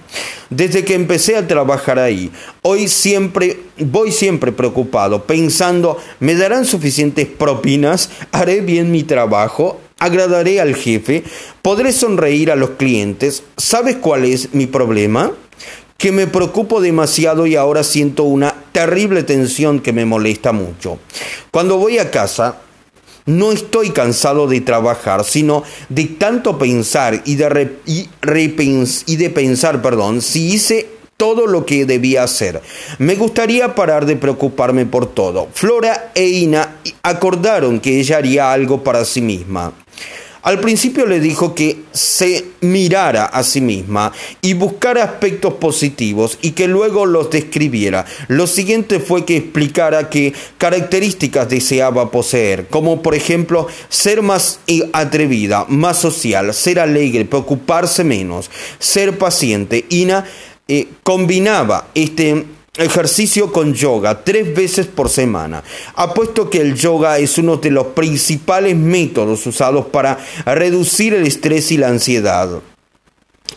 Desde 0.50 0.84
que 0.84 0.96
empecé 0.96 1.38
a 1.38 1.48
trabajar 1.48 2.00
ahí, 2.00 2.32
hoy 2.64 2.88
siempre 2.88 3.60
voy 3.78 4.12
siempre 4.12 4.52
preocupado, 4.52 5.26
pensando, 5.26 6.00
¿me 6.20 6.34
darán 6.34 6.66
suficientes 6.66 7.28
propinas? 7.28 8.10
¿Haré 8.32 8.62
bien 8.62 8.92
mi 8.92 9.04
trabajo? 9.04 9.80
Agradaré 10.04 10.60
al 10.60 10.76
jefe, 10.76 11.24
podré 11.62 11.94
sonreír 11.94 12.52
a 12.52 12.58
los 12.58 12.72
clientes. 12.72 13.44
¿Sabes 13.56 13.96
cuál 13.96 14.26
es 14.26 14.54
mi 14.54 14.68
problema? 14.68 15.32
Que 15.98 16.12
me 16.12 16.28
preocupo 16.28 16.82
demasiado 16.82 17.48
y 17.48 17.56
ahora 17.56 17.84
siento 17.84 18.24
una 18.24 18.54
terrible 18.74 19.24
tensión 19.24 19.80
que 19.80 19.94
me 19.94 20.06
molesta 20.06 20.52
mucho. 20.52 21.00
Cuando 21.52 21.78
voy 21.78 22.00
a 22.00 22.12
casa, 22.12 22.58
no 23.26 23.54
estoy 23.54 23.92
cansado 23.92 24.48
de 24.48 24.60
trabajar, 24.60 25.24
sino 25.24 25.64
de 25.88 26.04
tanto 26.06 26.58
pensar 26.58 27.22
y 27.24 27.36
de, 27.36 27.78
y, 27.86 28.10
y 29.06 29.16
de 29.16 29.30
pensar, 29.30 29.82
perdón, 29.82 30.22
si 30.22 30.54
hice 30.54 30.88
todo 31.16 31.48
lo 31.48 31.66
que 31.66 31.86
debía 31.86 32.24
hacer. 32.24 32.62
Me 32.98 33.16
gustaría 33.16 33.76
parar 33.76 34.06
de 34.06 34.18
preocuparme 34.18 34.86
por 34.86 35.06
todo. 35.06 35.48
Flora 35.54 36.12
e 36.14 36.28
Ina 36.28 36.80
acordaron 37.04 37.80
que 37.80 38.02
ella 38.02 38.18
haría 38.18 38.52
algo 38.52 38.84
para 38.84 39.06
sí 39.06 39.22
misma. 39.22 39.72
Al 40.44 40.60
principio 40.60 41.06
le 41.06 41.22
dijo 41.22 41.56
que 41.56 41.84
se 41.94 42.44
mirara 42.60 43.26
a 43.26 43.44
sí 43.44 43.62
misma 43.62 44.12
y 44.42 44.54
buscara 44.56 45.02
aspectos 45.02 45.54
positivos 45.54 46.38
y 46.42 46.52
que 46.52 46.68
luego 46.68 47.06
los 47.06 47.30
describiera. 47.30 48.06
Lo 48.28 48.46
siguiente 48.46 49.00
fue 49.00 49.24
que 49.24 49.38
explicara 49.38 50.10
qué 50.10 50.34
características 50.58 51.48
deseaba 51.48 52.12
poseer, 52.12 52.68
como 52.68 53.02
por 53.02 53.16
ejemplo 53.16 53.68
ser 53.88 54.22
más 54.22 54.60
atrevida, 54.92 55.66
más 55.70 56.00
social, 56.00 56.54
ser 56.54 56.82
alegre, 56.82 57.24
preocuparse 57.24 58.04
menos, 58.04 58.52
ser 58.80 59.18
paciente. 59.18 59.86
Ina 59.88 60.26
eh, 60.68 60.90
combinaba 61.04 61.88
este 61.96 62.44
ejercicio 62.78 63.52
con 63.52 63.76
yoga 63.76 64.24
tres 64.24 64.56
veces 64.56 64.88
por 64.88 65.08
semana. 65.08 65.64
Apuesto 65.94 66.50
que 66.50 66.60
el 66.60 66.74
yoga 66.74 67.20
es 67.20 67.38
uno 67.38 67.58
de 67.58 67.70
los 67.70 67.88
principales 67.88 68.76
métodos 68.76 69.46
usados 69.46 69.86
para 69.86 70.18
reducir 70.46 71.14
el 71.14 71.28
estrés 71.28 71.72
y 71.72 71.78
la 71.78 71.90
ansiedad. 71.90 72.62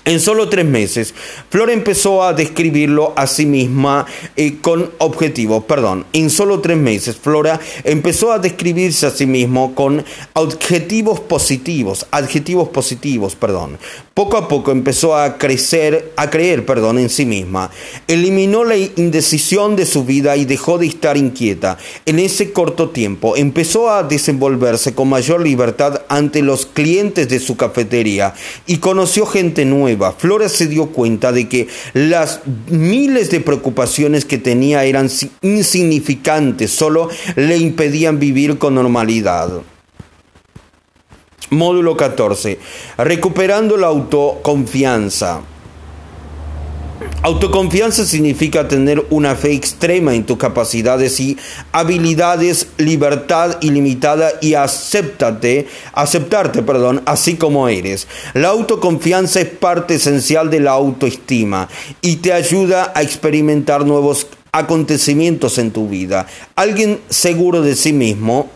En 0.07 0.21
solo 0.21 0.49
tres 0.49 0.65
meses, 0.65 1.15
Flora 1.51 1.73
empezó 1.73 2.23
a 2.23 2.33
describirlo 2.33 3.13
a 3.17 3.27
sí 3.27 3.45
misma 3.45 4.07
eh, 4.37 4.59
con 4.61 4.93
objetivos, 4.99 5.65
perdón, 5.65 6.07
en 6.13 6.31
solo 6.31 6.61
tres 6.61 6.77
meses, 6.77 7.17
Flora 7.17 7.59
empezó 7.83 8.31
a 8.31 8.39
describirse 8.39 9.07
a 9.07 9.11
sí 9.11 9.27
mismo 9.27 9.75
con 9.75 10.05
objetivos 10.35 11.19
positivos, 11.19 12.07
adjetivos 12.13 12.69
positivos, 12.69 13.35
perdón. 13.35 13.79
Poco 14.15 14.37
a 14.37 14.47
poco 14.49 14.71
empezó 14.71 15.17
a 15.17 15.39
crecer, 15.39 16.13
a 16.17 16.31
creer, 16.31 16.65
perdón, 16.65 16.99
en 16.99 17.11
sí 17.11 17.27
misma. 17.27 17.71
Eliminó 18.07 18.65
la 18.65 18.77
indecisión 18.77 19.77
de 19.77 19.85
su 19.85 20.05
vida 20.05 20.37
y 20.37 20.47
dejó 20.47 20.79
de 20.79 20.87
estar 20.87 21.17
inquieta. 21.19 21.77
En 22.07 22.21
ese 22.21 22.53
corto 22.53 22.91
tiempo 22.91 23.37
empezó 23.37 23.91
a 23.91 24.05
desenvolverse 24.05 24.95
con 24.95 25.09
mayor 25.09 25.43
libertad 25.43 26.03
ante 26.09 26.41
los 26.43 26.65
clientes 26.65 27.29
de 27.29 27.41
su 27.41 27.57
cafetería 27.57 28.33
y 28.67 28.79
conoció 28.79 29.27
gente 29.27 29.65
nueva. 29.65 29.96
Flora 30.19 30.49
se 30.49 30.67
dio 30.67 30.87
cuenta 30.87 31.33
de 31.33 31.49
que 31.49 31.69
las 31.95 32.41
miles 32.69 33.31
de 33.31 33.41
preocupaciones 33.41 34.25
que 34.25 34.39
tenía 34.39 34.85
eran 34.85 35.09
insignificantes, 35.43 36.71
solo 36.71 37.09
le 37.37 37.57
impedían 37.57 38.19
vivir 38.19 38.59
con 38.59 38.75
normalidad. 38.75 39.63
Módulo 41.51 41.97
14. 41.97 42.59
Recuperando 42.99 43.77
la 43.77 43.87
autoconfianza. 43.87 45.43
Autoconfianza 47.27 48.05
significa 48.05 48.69
tener 48.69 49.05
una 49.11 49.35
fe 49.35 49.53
extrema 49.53 50.15
en 50.15 50.25
tus 50.25 50.39
capacidades 50.39 51.19
y 51.19 51.37
habilidades, 51.73 52.69
libertad 52.77 53.57
ilimitada 53.63 54.35
y 54.41 54.55
acéptate, 54.55 55.67
aceptarte, 55.93 56.63
perdón, 56.63 57.03
así 57.05 57.35
como 57.35 57.69
eres. 57.69 58.07
La 58.33 58.51
autoconfianza 58.51 59.41
es 59.41 59.49
parte 59.49 59.97
esencial 59.97 60.51
de 60.51 60.61
la 60.61 60.71
autoestima 60.71 61.69
y 62.01 62.15
te 62.15 62.33
ayuda 62.33 62.93
a 62.95 63.03
experimentar 63.03 63.85
nuevos 63.85 64.29
acontecimientos 64.53 65.59
en 65.59 65.73
tu 65.73 65.89
vida. 65.89 66.29
Alguien 66.55 67.01
seguro 67.09 67.61
de 67.61 67.75
sí 67.75 67.93
mismo 67.93 68.51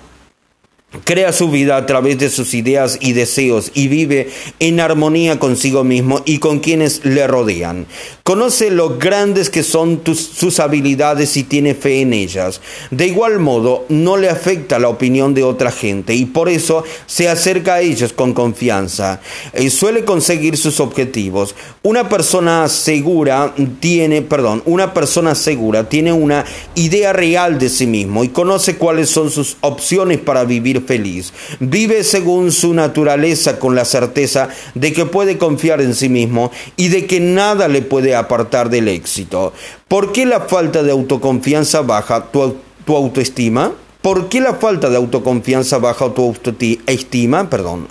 crea 1.04 1.32
su 1.32 1.50
vida 1.50 1.76
a 1.76 1.86
través 1.86 2.18
de 2.18 2.30
sus 2.30 2.52
ideas 2.52 2.98
y 3.00 3.12
deseos 3.12 3.70
y 3.74 3.86
vive 3.86 4.28
en 4.58 4.80
armonía 4.80 5.38
consigo 5.38 5.84
mismo 5.84 6.22
y 6.24 6.38
con 6.38 6.58
quienes 6.58 7.04
le 7.04 7.26
rodean. 7.26 7.86
Conoce 8.24 8.70
lo 8.70 8.98
grandes 8.98 9.50
que 9.50 9.62
son 9.62 10.02
sus 10.04 10.58
habilidades 10.58 11.36
y 11.36 11.44
tiene 11.44 11.74
fe 11.74 12.00
en 12.00 12.12
ellas. 12.12 12.60
De 12.90 13.06
igual 13.06 13.38
modo, 13.38 13.84
no 13.88 14.16
le 14.16 14.28
afecta 14.28 14.78
la 14.78 14.88
opinión 14.88 15.32
de 15.32 15.44
otra 15.44 15.70
gente 15.70 16.14
y 16.14 16.26
por 16.26 16.48
eso 16.48 16.82
se 17.06 17.28
acerca 17.28 17.74
a 17.74 17.80
ellos 17.80 18.12
con 18.12 18.32
confianza. 18.32 19.20
eh, 19.52 19.70
suele 19.70 20.04
conseguir 20.04 20.56
sus 20.56 20.80
objetivos. 20.80 21.54
Una 21.82 22.08
persona 22.08 22.68
segura 22.68 23.54
tiene, 23.78 24.22
perdón, 24.22 24.62
una 24.66 24.92
persona 24.92 25.34
segura 25.34 25.88
tiene 25.88 26.12
una 26.12 26.44
idea 26.74 27.12
real 27.12 27.58
de 27.58 27.68
sí 27.68 27.86
mismo 27.86 28.24
y 28.24 28.28
conoce 28.28 28.76
cuáles 28.76 29.08
son 29.08 29.30
sus 29.30 29.56
opciones 29.60 30.18
para 30.18 30.44
vivir 30.44 30.79
feliz. 30.80 31.32
Vive 31.60 32.04
según 32.04 32.52
su 32.52 32.74
naturaleza 32.74 33.58
con 33.58 33.74
la 33.74 33.84
certeza 33.84 34.48
de 34.74 34.92
que 34.92 35.06
puede 35.06 35.38
confiar 35.38 35.80
en 35.80 35.94
sí 35.94 36.08
mismo 36.08 36.50
y 36.76 36.88
de 36.88 37.06
que 37.06 37.20
nada 37.20 37.68
le 37.68 37.82
puede 37.82 38.14
apartar 38.14 38.70
del 38.70 38.88
éxito. 38.88 39.52
¿Por 39.88 40.12
qué 40.12 40.26
la 40.26 40.40
falta 40.42 40.82
de 40.82 40.92
autoconfianza 40.92 41.82
baja 41.82 42.30
tu, 42.30 42.56
tu 42.84 42.96
autoestima? 42.96 43.72
¿Por 44.02 44.28
qué 44.28 44.40
la 44.40 44.54
falta 44.54 44.88
de 44.88 44.96
autoconfianza 44.96 45.78
baja 45.78 46.12
tu 46.14 46.22
autoestima? 46.22 47.50
Perdón. 47.50 47.88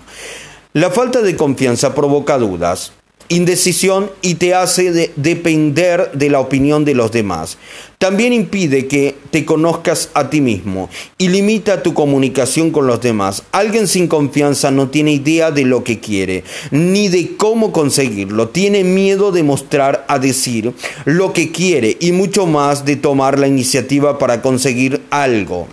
La 0.73 0.91
falta 0.91 1.21
de 1.21 1.35
confianza 1.35 1.95
provoca 1.95 2.37
dudas, 2.37 2.93
indecisión 3.29 4.11
y 4.21 4.35
te 4.35 4.53
hace 4.53 5.11
depender 5.15 6.11
de 6.13 6.29
la 6.29 6.39
opinión 6.39 6.83
de 6.83 6.95
los 6.95 7.11
demás. 7.11 7.57
También 7.99 8.33
impide 8.33 8.87
que 8.87 9.15
te 9.29 9.45
conozcas 9.45 10.09
a 10.13 10.29
ti 10.29 10.41
mismo 10.41 10.89
y 11.17 11.27
limita 11.27 11.83
tu 11.83 11.93
comunicación 11.93 12.71
con 12.71 12.87
los 12.87 13.01
demás. 13.01 13.43
Alguien 13.51 13.87
sin 13.87 14.07
confianza 14.07 14.71
no 14.71 14.89
tiene 14.89 15.11
idea 15.11 15.51
de 15.51 15.65
lo 15.65 15.83
que 15.83 15.99
quiere, 15.99 16.43
ni 16.71 17.09
de 17.09 17.35
cómo 17.35 17.71
conseguirlo. 17.71 18.49
Tiene 18.49 18.83
miedo 18.83 19.31
de 19.31 19.43
mostrar 19.43 20.05
a 20.07 20.17
decir 20.17 20.73
lo 21.05 21.33
que 21.33 21.51
quiere 21.51 21.97
y 21.99 22.11
mucho 22.11 22.45
más 22.45 22.85
de 22.85 22.95
tomar 22.95 23.37
la 23.37 23.47
iniciativa 23.47 24.17
para 24.17 24.41
conseguir 24.41 25.01
algo. 25.09 25.67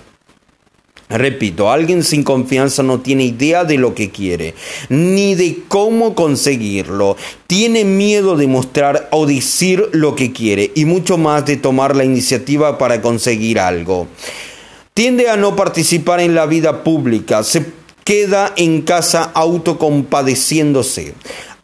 Repito, 1.09 1.71
alguien 1.71 2.03
sin 2.03 2.25
confianza 2.25 2.83
no 2.83 3.01
tiene 3.01 3.25
idea 3.25 3.64
de 3.64 3.79
lo 3.79 3.95
que 3.95 4.11
quiere, 4.11 4.55
ni 4.88 5.37
de 5.37 5.59
cómo 5.69 6.16
conseguirlo. 6.16 7.16
Tiene 7.47 7.85
miedo 7.85 8.37
de 8.37 8.49
mostrar 8.49 9.09
o 9.12 9.25
decir 9.25 9.88
lo 9.92 10.16
que 10.16 10.33
quiere 10.33 10.73
y 10.75 10.85
mucho 10.85 11.16
más 11.16 11.47
de 11.47 11.57
tomar 11.57 11.95
la 11.95 12.05
iniciativa 12.05 12.77
para 12.77 13.01
conseguir 13.03 13.61
algo. 13.61 14.09
Tiende 14.95 15.29
a 15.29 15.37
no 15.37 15.55
participar 15.55 16.21
en 16.21 16.35
la 16.35 16.47
vida 16.47 16.83
pública, 16.83 17.45
se 17.45 17.64
queda 18.03 18.53
en 18.57 18.83
casa 18.83 19.31
autocompadeciéndose. 19.35 21.14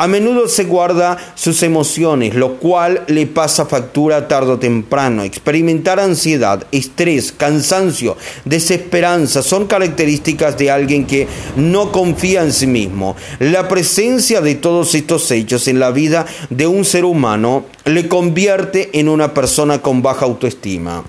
A 0.03 0.09
menudo 0.09 0.49
se 0.49 0.65
guarda 0.65 1.17
sus 1.37 1.63
emociones, 1.63 2.35
lo 2.35 2.57
cual 2.57 3.05
le 3.07 3.25
pasa 3.29 3.67
factura 3.67 4.27
tarde 4.27 4.51
o 4.51 4.59
temprano. 4.59 5.23
Experimentar 5.23 6.01
ansiedad, 6.01 6.67
estrés, 6.73 7.31
cansancio, 7.31 8.17
desesperanza 8.45 9.45
son 9.45 9.69
características 9.69 10.59
de 10.59 10.73
alguien 10.73 11.07
que 11.07 11.29
no 11.55 11.93
confía 11.93 12.43
en 12.43 12.53
sí 12.53 12.67
mismo. 12.67 13.15
La 13.39 13.69
presencia 13.69 14.41
de 14.41 14.57
todos 14.57 14.97
estos 14.97 15.31
hechos 15.31 15.69
en 15.69 15.79
la 15.79 15.93
vida 15.93 16.27
de 16.51 16.67
un 16.67 16.85
ser 16.85 17.05
humano 17.05 17.67
le 17.85 18.09
convierte 18.09 18.91
en 18.99 19.09
una 19.09 19.33
persona 19.33 19.83
con 19.83 20.03
baja 20.03 20.25
autoestima. 20.25 21.05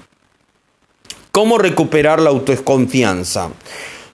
¿Cómo 1.32 1.58
recuperar 1.58 2.22
la 2.22 2.30
autoconfianza? 2.30 3.50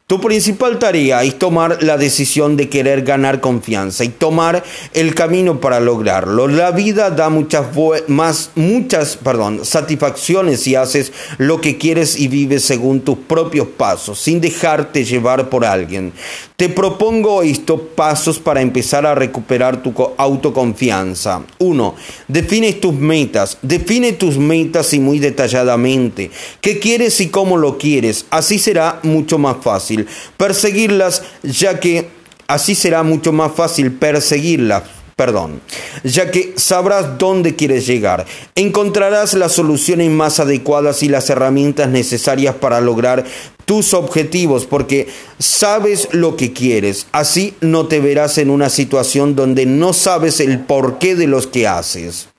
Tu 0.09 0.19
principal 0.19 0.79
tarea 0.79 1.23
es 1.23 1.37
tomar 1.37 1.83
la 1.83 1.95
decisión 1.95 2.57
de 2.57 2.67
querer 2.67 3.03
ganar 3.03 3.41
confianza 3.41 4.03
y 4.03 4.09
tomar 4.09 4.63
el 4.95 5.13
camino 5.13 5.59
para 5.59 5.79
lograrlo. 5.79 6.47
La 6.47 6.71
vida 6.71 7.11
da 7.11 7.29
muchas 7.29 7.67
más 8.07 8.49
muchas, 8.55 9.17
perdón, 9.17 9.63
satisfacciones 9.63 10.61
si 10.61 10.73
haces 10.73 11.13
lo 11.37 11.61
que 11.61 11.77
quieres 11.77 12.19
y 12.19 12.27
vives 12.27 12.63
según 12.63 13.01
tus 13.01 13.19
propios 13.19 13.67
pasos, 13.67 14.17
sin 14.17 14.41
dejarte 14.41 15.05
llevar 15.05 15.47
por 15.47 15.63
alguien. 15.63 16.11
Te 16.59 16.67
propongo 16.67 17.41
estos 17.41 17.79
pasos 17.95 18.37
para 18.37 18.59
empezar 18.59 19.05
a 19.05 19.15
recuperar 19.15 19.81
tu 19.81 19.93
autoconfianza. 20.17 21.41
1. 21.57 21.95
Define 22.27 22.73
tus 22.73 22.93
metas. 22.95 23.57
Define 23.61 24.11
tus 24.11 24.37
metas 24.37 24.93
y 24.93 24.99
muy 24.99 25.19
detalladamente. 25.19 26.31
¿Qué 26.59 26.77
quieres 26.79 27.21
y 27.21 27.29
cómo 27.29 27.55
lo 27.55 27.77
quieres? 27.77 28.25
Así 28.29 28.59
será 28.59 28.99
mucho 29.03 29.37
más 29.37 29.55
fácil 29.61 30.05
perseguirlas, 30.35 31.23
ya 31.43 31.79
que 31.79 32.09
así 32.49 32.75
será 32.75 33.03
mucho 33.03 33.31
más 33.31 33.53
fácil 33.53 33.93
perseguirlas 33.93 34.98
perdón, 35.19 35.59
ya 36.05 36.31
que 36.31 36.53
sabrás 36.55 37.17
dónde 37.17 37.57
quieres 37.57 37.85
llegar. 37.85 38.25
Encontrarás 38.55 39.33
las 39.33 39.51
soluciones 39.51 40.09
más 40.09 40.39
adecuadas 40.39 41.03
y 41.03 41.09
las 41.09 41.29
herramientas 41.29 41.89
necesarias 41.89 42.55
para 42.55 42.79
lograr 42.79 43.25
tus 43.65 43.93
objetivos 43.93 44.65
porque 44.65 45.09
sabes 45.37 46.07
lo 46.13 46.37
que 46.37 46.53
quieres. 46.53 47.05
Así 47.11 47.53
no 47.59 47.87
te 47.87 47.99
verás 47.99 48.37
en 48.37 48.49
una 48.49 48.69
situación 48.69 49.35
donde 49.35 49.65
no 49.65 49.91
sabes 49.91 50.39
el 50.39 50.61
porqué 50.61 51.15
de 51.15 51.27
los 51.27 51.47
que 51.47 51.67
haces. 51.67 52.29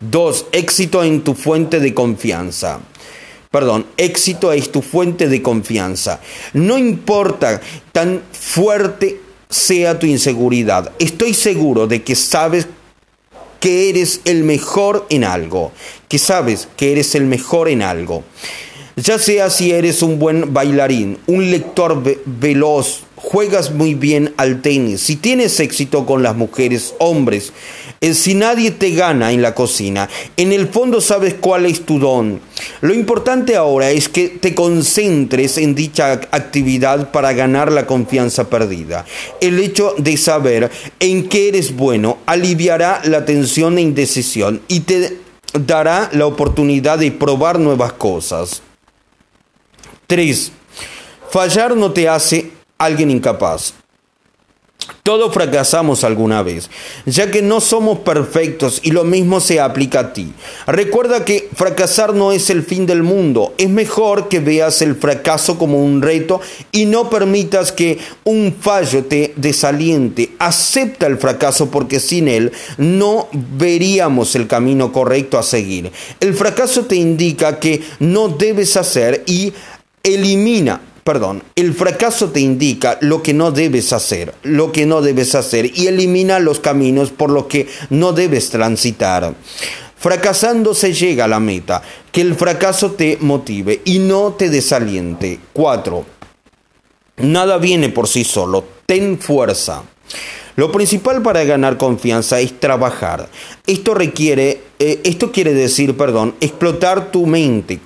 2. 0.00 0.48
Éxito 0.52 1.02
en 1.02 1.24
tu 1.24 1.32
fuente 1.32 1.80
de 1.80 1.94
confianza 1.94 2.80
perdón, 3.48 3.86
éxito 3.96 4.52
es 4.52 4.70
tu 4.70 4.82
fuente 4.82 5.28
de 5.28 5.40
confianza. 5.40 6.20
No 6.52 6.76
importa 6.76 7.62
tan 7.90 8.20
fuerte 8.30 9.22
sea 9.48 9.98
tu 9.98 10.06
inseguridad, 10.06 10.92
estoy 10.98 11.34
seguro 11.34 11.86
de 11.86 12.02
que 12.02 12.14
sabes 12.14 12.66
que 13.60 13.88
eres 13.88 14.20
el 14.24 14.44
mejor 14.44 15.06
en 15.08 15.24
algo, 15.24 15.72
que 16.08 16.18
sabes 16.18 16.68
que 16.76 16.92
eres 16.92 17.14
el 17.14 17.24
mejor 17.24 17.68
en 17.68 17.82
algo. 17.82 18.24
Ya 18.96 19.18
sea 19.18 19.50
si 19.50 19.72
eres 19.72 20.02
un 20.02 20.18
buen 20.18 20.54
bailarín, 20.54 21.18
un 21.26 21.50
lector 21.50 22.02
veloz, 22.24 23.02
juegas 23.16 23.70
muy 23.70 23.94
bien 23.94 24.32
al 24.36 24.62
tenis, 24.62 25.02
si 25.02 25.16
tienes 25.16 25.60
éxito 25.60 26.06
con 26.06 26.22
las 26.22 26.34
mujeres, 26.36 26.94
hombres, 26.98 27.52
si 28.00 28.34
nadie 28.34 28.70
te 28.70 28.90
gana 28.90 29.32
en 29.32 29.42
la 29.42 29.54
cocina, 29.54 30.08
en 30.36 30.52
el 30.52 30.68
fondo 30.68 31.00
sabes 31.00 31.34
cuál 31.34 31.66
es 31.66 31.84
tu 31.84 31.98
don. 31.98 32.40
Lo 32.80 32.94
importante 32.94 33.56
ahora 33.56 33.90
es 33.90 34.08
que 34.08 34.28
te 34.28 34.54
concentres 34.54 35.58
en 35.58 35.74
dicha 35.74 36.12
actividad 36.12 37.10
para 37.10 37.32
ganar 37.32 37.72
la 37.72 37.86
confianza 37.86 38.48
perdida. 38.48 39.04
El 39.40 39.58
hecho 39.58 39.94
de 39.98 40.16
saber 40.16 40.70
en 41.00 41.28
qué 41.28 41.48
eres 41.48 41.74
bueno 41.74 42.18
aliviará 42.26 43.00
la 43.04 43.24
tensión 43.24 43.78
e 43.78 43.82
indecisión 43.82 44.60
y 44.68 44.80
te 44.80 45.18
dará 45.52 46.10
la 46.12 46.26
oportunidad 46.26 46.98
de 46.98 47.12
probar 47.12 47.58
nuevas 47.58 47.92
cosas. 47.94 48.62
3. 50.06 50.52
Fallar 51.30 51.76
no 51.76 51.92
te 51.92 52.08
hace 52.08 52.50
alguien 52.78 53.10
incapaz. 53.10 53.74
Todos 55.02 55.32
fracasamos 55.32 56.02
alguna 56.02 56.42
vez, 56.42 56.68
ya 57.04 57.30
que 57.30 57.40
no 57.40 57.60
somos 57.60 58.00
perfectos 58.00 58.80
y 58.82 58.90
lo 58.90 59.04
mismo 59.04 59.40
se 59.40 59.60
aplica 59.60 60.00
a 60.00 60.12
ti. 60.12 60.32
Recuerda 60.66 61.24
que 61.24 61.48
fracasar 61.54 62.14
no 62.14 62.32
es 62.32 62.50
el 62.50 62.64
fin 62.64 62.86
del 62.86 63.04
mundo, 63.04 63.54
es 63.56 63.68
mejor 63.68 64.28
que 64.28 64.40
veas 64.40 64.82
el 64.82 64.96
fracaso 64.96 65.58
como 65.58 65.82
un 65.82 66.02
reto 66.02 66.40
y 66.72 66.86
no 66.86 67.08
permitas 67.08 67.70
que 67.70 67.98
un 68.24 68.54
fallo 68.60 69.04
te 69.04 69.32
desaliente. 69.36 70.32
Acepta 70.40 71.06
el 71.06 71.18
fracaso 71.18 71.70
porque 71.70 72.00
sin 72.00 72.26
él 72.26 72.52
no 72.76 73.28
veríamos 73.32 74.34
el 74.34 74.48
camino 74.48 74.92
correcto 74.92 75.38
a 75.38 75.44
seguir. 75.44 75.92
El 76.18 76.34
fracaso 76.34 76.84
te 76.86 76.96
indica 76.96 77.60
que 77.60 77.80
no 78.00 78.28
debes 78.28 78.76
hacer 78.76 79.22
y 79.26 79.52
elimina 80.02 80.80
perdón, 81.06 81.44
el 81.54 81.72
fracaso 81.72 82.30
te 82.30 82.40
indica 82.40 82.98
lo 83.00 83.22
que 83.22 83.32
no 83.32 83.52
debes 83.52 83.92
hacer, 83.92 84.34
lo 84.42 84.72
que 84.72 84.86
no 84.86 85.02
debes 85.02 85.36
hacer 85.36 85.70
y 85.72 85.86
elimina 85.86 86.40
los 86.40 86.58
caminos 86.58 87.12
por 87.12 87.30
los 87.30 87.46
que 87.46 87.68
no 87.90 88.12
debes 88.12 88.50
transitar. 88.50 89.32
Fracasando 89.96 90.74
se 90.74 90.92
llega 90.92 91.26
a 91.26 91.28
la 91.28 91.38
meta, 91.38 91.80
que 92.10 92.22
el 92.22 92.34
fracaso 92.34 92.90
te 92.90 93.18
motive 93.20 93.82
y 93.84 94.00
no 94.00 94.32
te 94.32 94.50
desaliente. 94.50 95.38
4. 95.52 96.04
Nada 97.18 97.58
viene 97.58 97.88
por 97.88 98.08
sí 98.08 98.24
solo, 98.24 98.64
ten 98.84 99.20
fuerza. 99.20 99.84
Lo 100.56 100.72
principal 100.72 101.20
para 101.20 101.44
ganar 101.44 101.76
confianza 101.76 102.40
es 102.40 102.58
trabajar. 102.58 103.28
Esto 103.66 103.92
requiere, 103.92 104.62
eh, 104.78 105.00
esto 105.04 105.30
quiere 105.30 105.52
decir, 105.52 105.98
perdón, 105.98 106.34
explotar 106.40 107.12
tu 107.12 107.26
mente, 107.26 107.78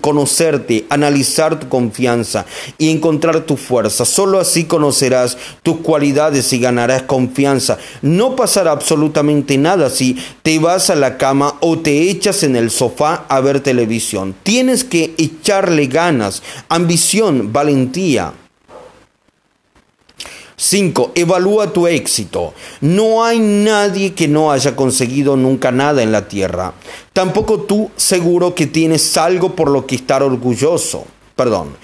conocerte, 0.00 0.86
analizar 0.88 1.60
tu 1.60 1.68
confianza 1.68 2.46
y 2.78 2.90
encontrar 2.90 3.40
tu 3.40 3.58
fuerza. 3.58 4.06
Solo 4.06 4.40
así 4.40 4.64
conocerás 4.64 5.36
tus 5.62 5.80
cualidades 5.80 6.50
y 6.54 6.58
ganarás 6.58 7.02
confianza. 7.02 7.76
No 8.00 8.34
pasará 8.34 8.72
absolutamente 8.72 9.58
nada 9.58 9.90
si 9.90 10.16
te 10.42 10.58
vas 10.58 10.88
a 10.88 10.94
la 10.94 11.18
cama 11.18 11.56
o 11.60 11.78
te 11.80 12.08
echas 12.08 12.42
en 12.44 12.56
el 12.56 12.70
sofá 12.70 13.26
a 13.28 13.40
ver 13.40 13.60
televisión. 13.60 14.34
Tienes 14.42 14.84
que 14.84 15.14
echarle 15.18 15.86
ganas, 15.86 16.42
ambición, 16.70 17.52
valentía. 17.52 18.32
5. 20.60 21.12
Evalúa 21.14 21.72
tu 21.72 21.86
éxito. 21.86 22.52
No 22.82 23.24
hay 23.24 23.38
nadie 23.38 24.12
que 24.12 24.28
no 24.28 24.52
haya 24.52 24.76
conseguido 24.76 25.34
nunca 25.34 25.72
nada 25.72 26.02
en 26.02 26.12
la 26.12 26.28
tierra. 26.28 26.74
Tampoco 27.14 27.60
tú 27.60 27.90
seguro 27.96 28.54
que 28.54 28.66
tienes 28.66 29.16
algo 29.16 29.56
por 29.56 29.70
lo 29.70 29.86
que 29.86 29.94
estar 29.94 30.22
orgulloso. 30.22 31.06
Perdón. 31.34 31.76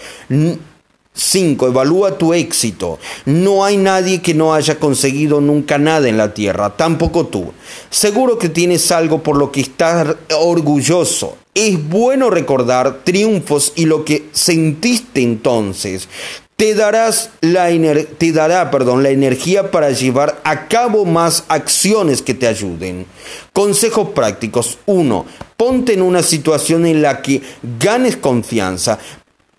5. 1.14 1.68
Evalúa 1.68 2.18
tu 2.18 2.34
éxito. 2.34 2.98
No 3.24 3.64
hay 3.64 3.78
nadie 3.78 4.20
que 4.20 4.34
no 4.34 4.52
haya 4.52 4.78
conseguido 4.78 5.40
nunca 5.40 5.78
nada 5.78 6.10
en 6.10 6.18
la 6.18 6.34
tierra, 6.34 6.76
tampoco 6.76 7.28
tú. 7.28 7.54
Seguro 7.88 8.38
que 8.38 8.50
tienes 8.50 8.92
algo 8.92 9.22
por 9.22 9.38
lo 9.38 9.50
que 9.50 9.62
estar 9.62 10.18
orgulloso. 10.38 11.38
Es 11.54 11.82
bueno 11.88 12.28
recordar 12.28 13.00
triunfos 13.04 13.72
y 13.74 13.86
lo 13.86 14.04
que 14.04 14.26
sentiste 14.32 15.22
entonces 15.22 16.10
te, 16.56 16.74
darás 16.74 17.30
la 17.40 17.68
te 18.18 18.32
dará 18.32 18.70
perdón, 18.70 19.02
la 19.02 19.10
energía 19.10 19.70
para 19.70 19.90
llevar 19.90 20.40
a 20.44 20.68
cabo 20.68 21.04
más 21.04 21.44
acciones 21.48 22.22
que 22.22 22.34
te 22.34 22.46
ayuden. 22.46 23.06
Consejos 23.52 24.10
prácticos. 24.10 24.78
1. 24.86 25.26
Ponte 25.56 25.92
en 25.92 26.02
una 26.02 26.22
situación 26.22 26.86
en 26.86 27.02
la 27.02 27.22
que 27.22 27.42
ganes 27.78 28.16
confianza. 28.16 28.98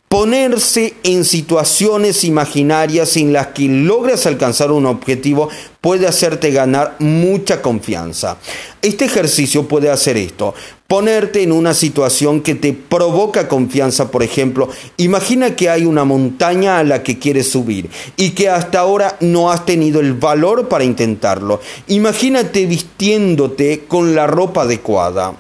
Ponerse 0.10 0.94
en 1.04 1.26
situaciones 1.26 2.24
imaginarias 2.24 3.18
en 3.18 3.34
las 3.34 3.48
que 3.48 3.68
logras 3.68 4.26
alcanzar 4.26 4.72
un 4.72 4.86
objetivo 4.86 5.50
puede 5.82 6.08
hacerte 6.08 6.52
ganar 6.52 6.96
mucha 7.00 7.62
confianza. 7.62 8.38
Este 8.82 9.04
ejercicio 9.04 9.68
puede 9.68 9.90
hacer 9.90 10.16
esto, 10.16 10.54
ponerte 10.88 11.44
en 11.44 11.52
una 11.52 11.74
situación 11.74 12.40
que 12.40 12.56
te 12.56 12.72
provoca 12.72 13.50
confianza, 13.50 14.10
por 14.10 14.24
ejemplo, 14.24 14.70
imagina 14.96 15.58
que 15.58 15.70
hay 15.70 15.84
una 15.84 16.06
montaña 16.06 16.80
a 16.80 16.86
la 16.86 17.04
que 17.04 17.20
quieres 17.20 17.52
subir 17.52 17.90
y 18.16 18.30
que 18.30 18.48
hasta 18.48 18.80
ahora 18.80 19.18
no 19.20 19.52
has 19.52 19.66
tenido 19.66 20.00
el 20.00 20.14
valor 20.14 20.70
para 20.70 20.86
intentarlo. 20.86 21.60
Imagínate 21.90 22.66
vistiéndote 22.66 23.84
con 23.90 24.16
la 24.16 24.26
ropa 24.26 24.62
adecuada 24.62 25.34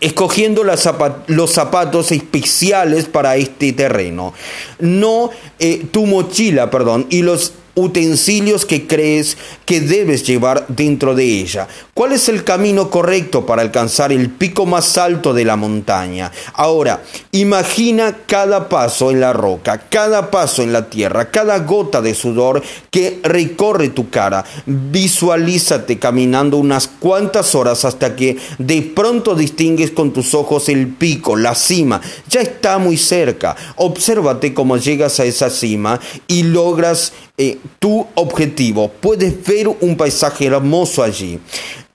escogiendo 0.00 0.64
los 0.64 1.52
zapatos 1.52 2.12
especiales 2.12 3.06
para 3.06 3.36
este 3.36 3.72
terreno, 3.72 4.34
no 4.78 5.30
eh, 5.58 5.86
tu 5.90 6.06
mochila, 6.06 6.70
perdón, 6.70 7.06
y 7.10 7.22
los 7.22 7.52
utensilios 7.74 8.66
que 8.66 8.86
crees 8.86 9.36
que 9.64 9.80
debes 9.80 10.24
llevar 10.24 10.66
dentro 10.68 11.14
de 11.14 11.24
ella. 11.24 11.68
¿Cuál 11.94 12.12
es 12.12 12.28
el 12.28 12.44
camino 12.44 12.90
correcto 12.90 13.46
para 13.46 13.62
alcanzar 13.62 14.12
el 14.12 14.30
pico 14.30 14.66
más 14.66 14.98
alto 14.98 15.32
de 15.32 15.44
la 15.44 15.56
montaña? 15.56 16.30
Ahora, 16.54 17.02
imagina 17.32 18.18
cada 18.26 18.68
paso 18.68 19.10
en 19.10 19.20
la 19.20 19.32
roca, 19.32 19.78
cada 19.88 20.30
paso 20.30 20.62
en 20.62 20.72
la 20.72 20.88
tierra, 20.88 21.30
cada 21.30 21.58
gota 21.60 22.02
de 22.02 22.14
sudor 22.14 22.62
que 22.90 23.20
recorre 23.22 23.88
tu 23.88 24.10
cara. 24.10 24.44
Visualízate 24.66 25.98
caminando 25.98 26.56
unas 26.56 26.88
cuantas 26.88 27.54
horas 27.54 27.84
hasta 27.84 28.16
que 28.16 28.36
de 28.58 28.82
pronto 28.82 29.34
distingues 29.34 29.90
con 29.90 30.12
tus 30.12 30.34
ojos 30.34 30.68
el 30.68 30.88
pico, 30.88 31.36
la 31.36 31.54
cima. 31.54 32.00
Ya 32.28 32.40
está 32.40 32.78
muy 32.78 32.96
cerca. 32.96 33.56
Obsérvate 33.76 34.54
cómo 34.54 34.76
llegas 34.76 35.20
a 35.20 35.24
esa 35.24 35.50
cima 35.50 36.00
y 36.26 36.42
logras 36.44 37.12
eh, 37.42 37.58
tu 37.78 38.06
objetivo. 38.14 38.88
Puedes 38.88 39.44
ver 39.44 39.68
un 39.68 39.96
paisaje 39.96 40.46
hermoso 40.46 41.02
allí. 41.02 41.38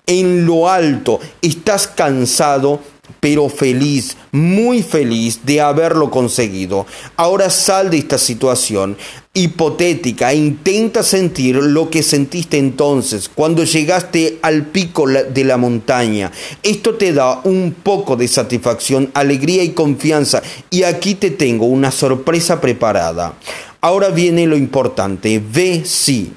En 0.05 0.45
lo 0.45 0.69
alto 0.69 1.19
estás 1.41 1.88
cansado, 1.88 2.79
pero 3.19 3.49
feliz, 3.49 4.17
muy 4.31 4.83
feliz 4.83 5.41
de 5.43 5.62
haberlo 5.62 6.12
conseguido. 6.12 6.86
Ahora 7.15 7.49
sal 7.49 7.89
de 7.89 7.97
esta 7.97 8.17
situación 8.17 8.97
hipotética 9.33 10.31
e 10.31 10.38
intenta 10.38 11.03
sentir 11.03 11.55
lo 11.55 11.89
que 11.89 12.01
sentiste 12.01 12.57
entonces 12.57 13.29
cuando 13.29 13.63
llegaste 13.63 14.39
al 14.41 14.65
pico 14.65 15.07
de 15.07 15.43
la 15.43 15.57
montaña. 15.57 16.31
Esto 16.63 16.95
te 16.95 17.13
da 17.13 17.41
un 17.43 17.75
poco 17.83 18.15
de 18.15 18.27
satisfacción, 18.27 19.12
alegría 19.13 19.63
y 19.63 19.69
confianza. 19.69 20.41
Y 20.69 20.83
aquí 20.83 21.15
te 21.15 21.29
tengo 21.29 21.65
una 21.65 21.91
sorpresa 21.91 22.60
preparada. 22.60 23.36
Ahora 23.81 24.09
viene 24.09 24.47
lo 24.47 24.57
importante, 24.57 25.41
ve 25.45 25.83
sí. 25.85 26.33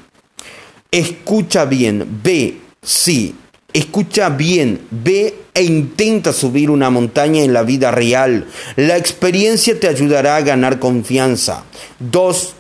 Escucha 0.91 1.65
bien, 1.65 2.21
ve 2.23 2.59
sí. 2.83 3.35
Escucha 3.73 4.29
bien, 4.31 4.81
ve 4.91 5.35
e 5.55 5.63
intenta 5.63 6.33
subir 6.33 6.71
una 6.71 6.91
montaña 6.91 7.43
en 7.43 7.53
la 7.53 7.63
vida 7.63 7.91
real. 7.91 8.47
La 8.77 8.97
experiencia 8.97 9.79
te 9.79 9.89
ayudará 9.89 10.37
a 10.37 10.43
ganar 10.43 10.79
confianza. 10.81 11.65
Dos, 11.99 12.55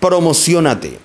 promocionate. 0.00 0.98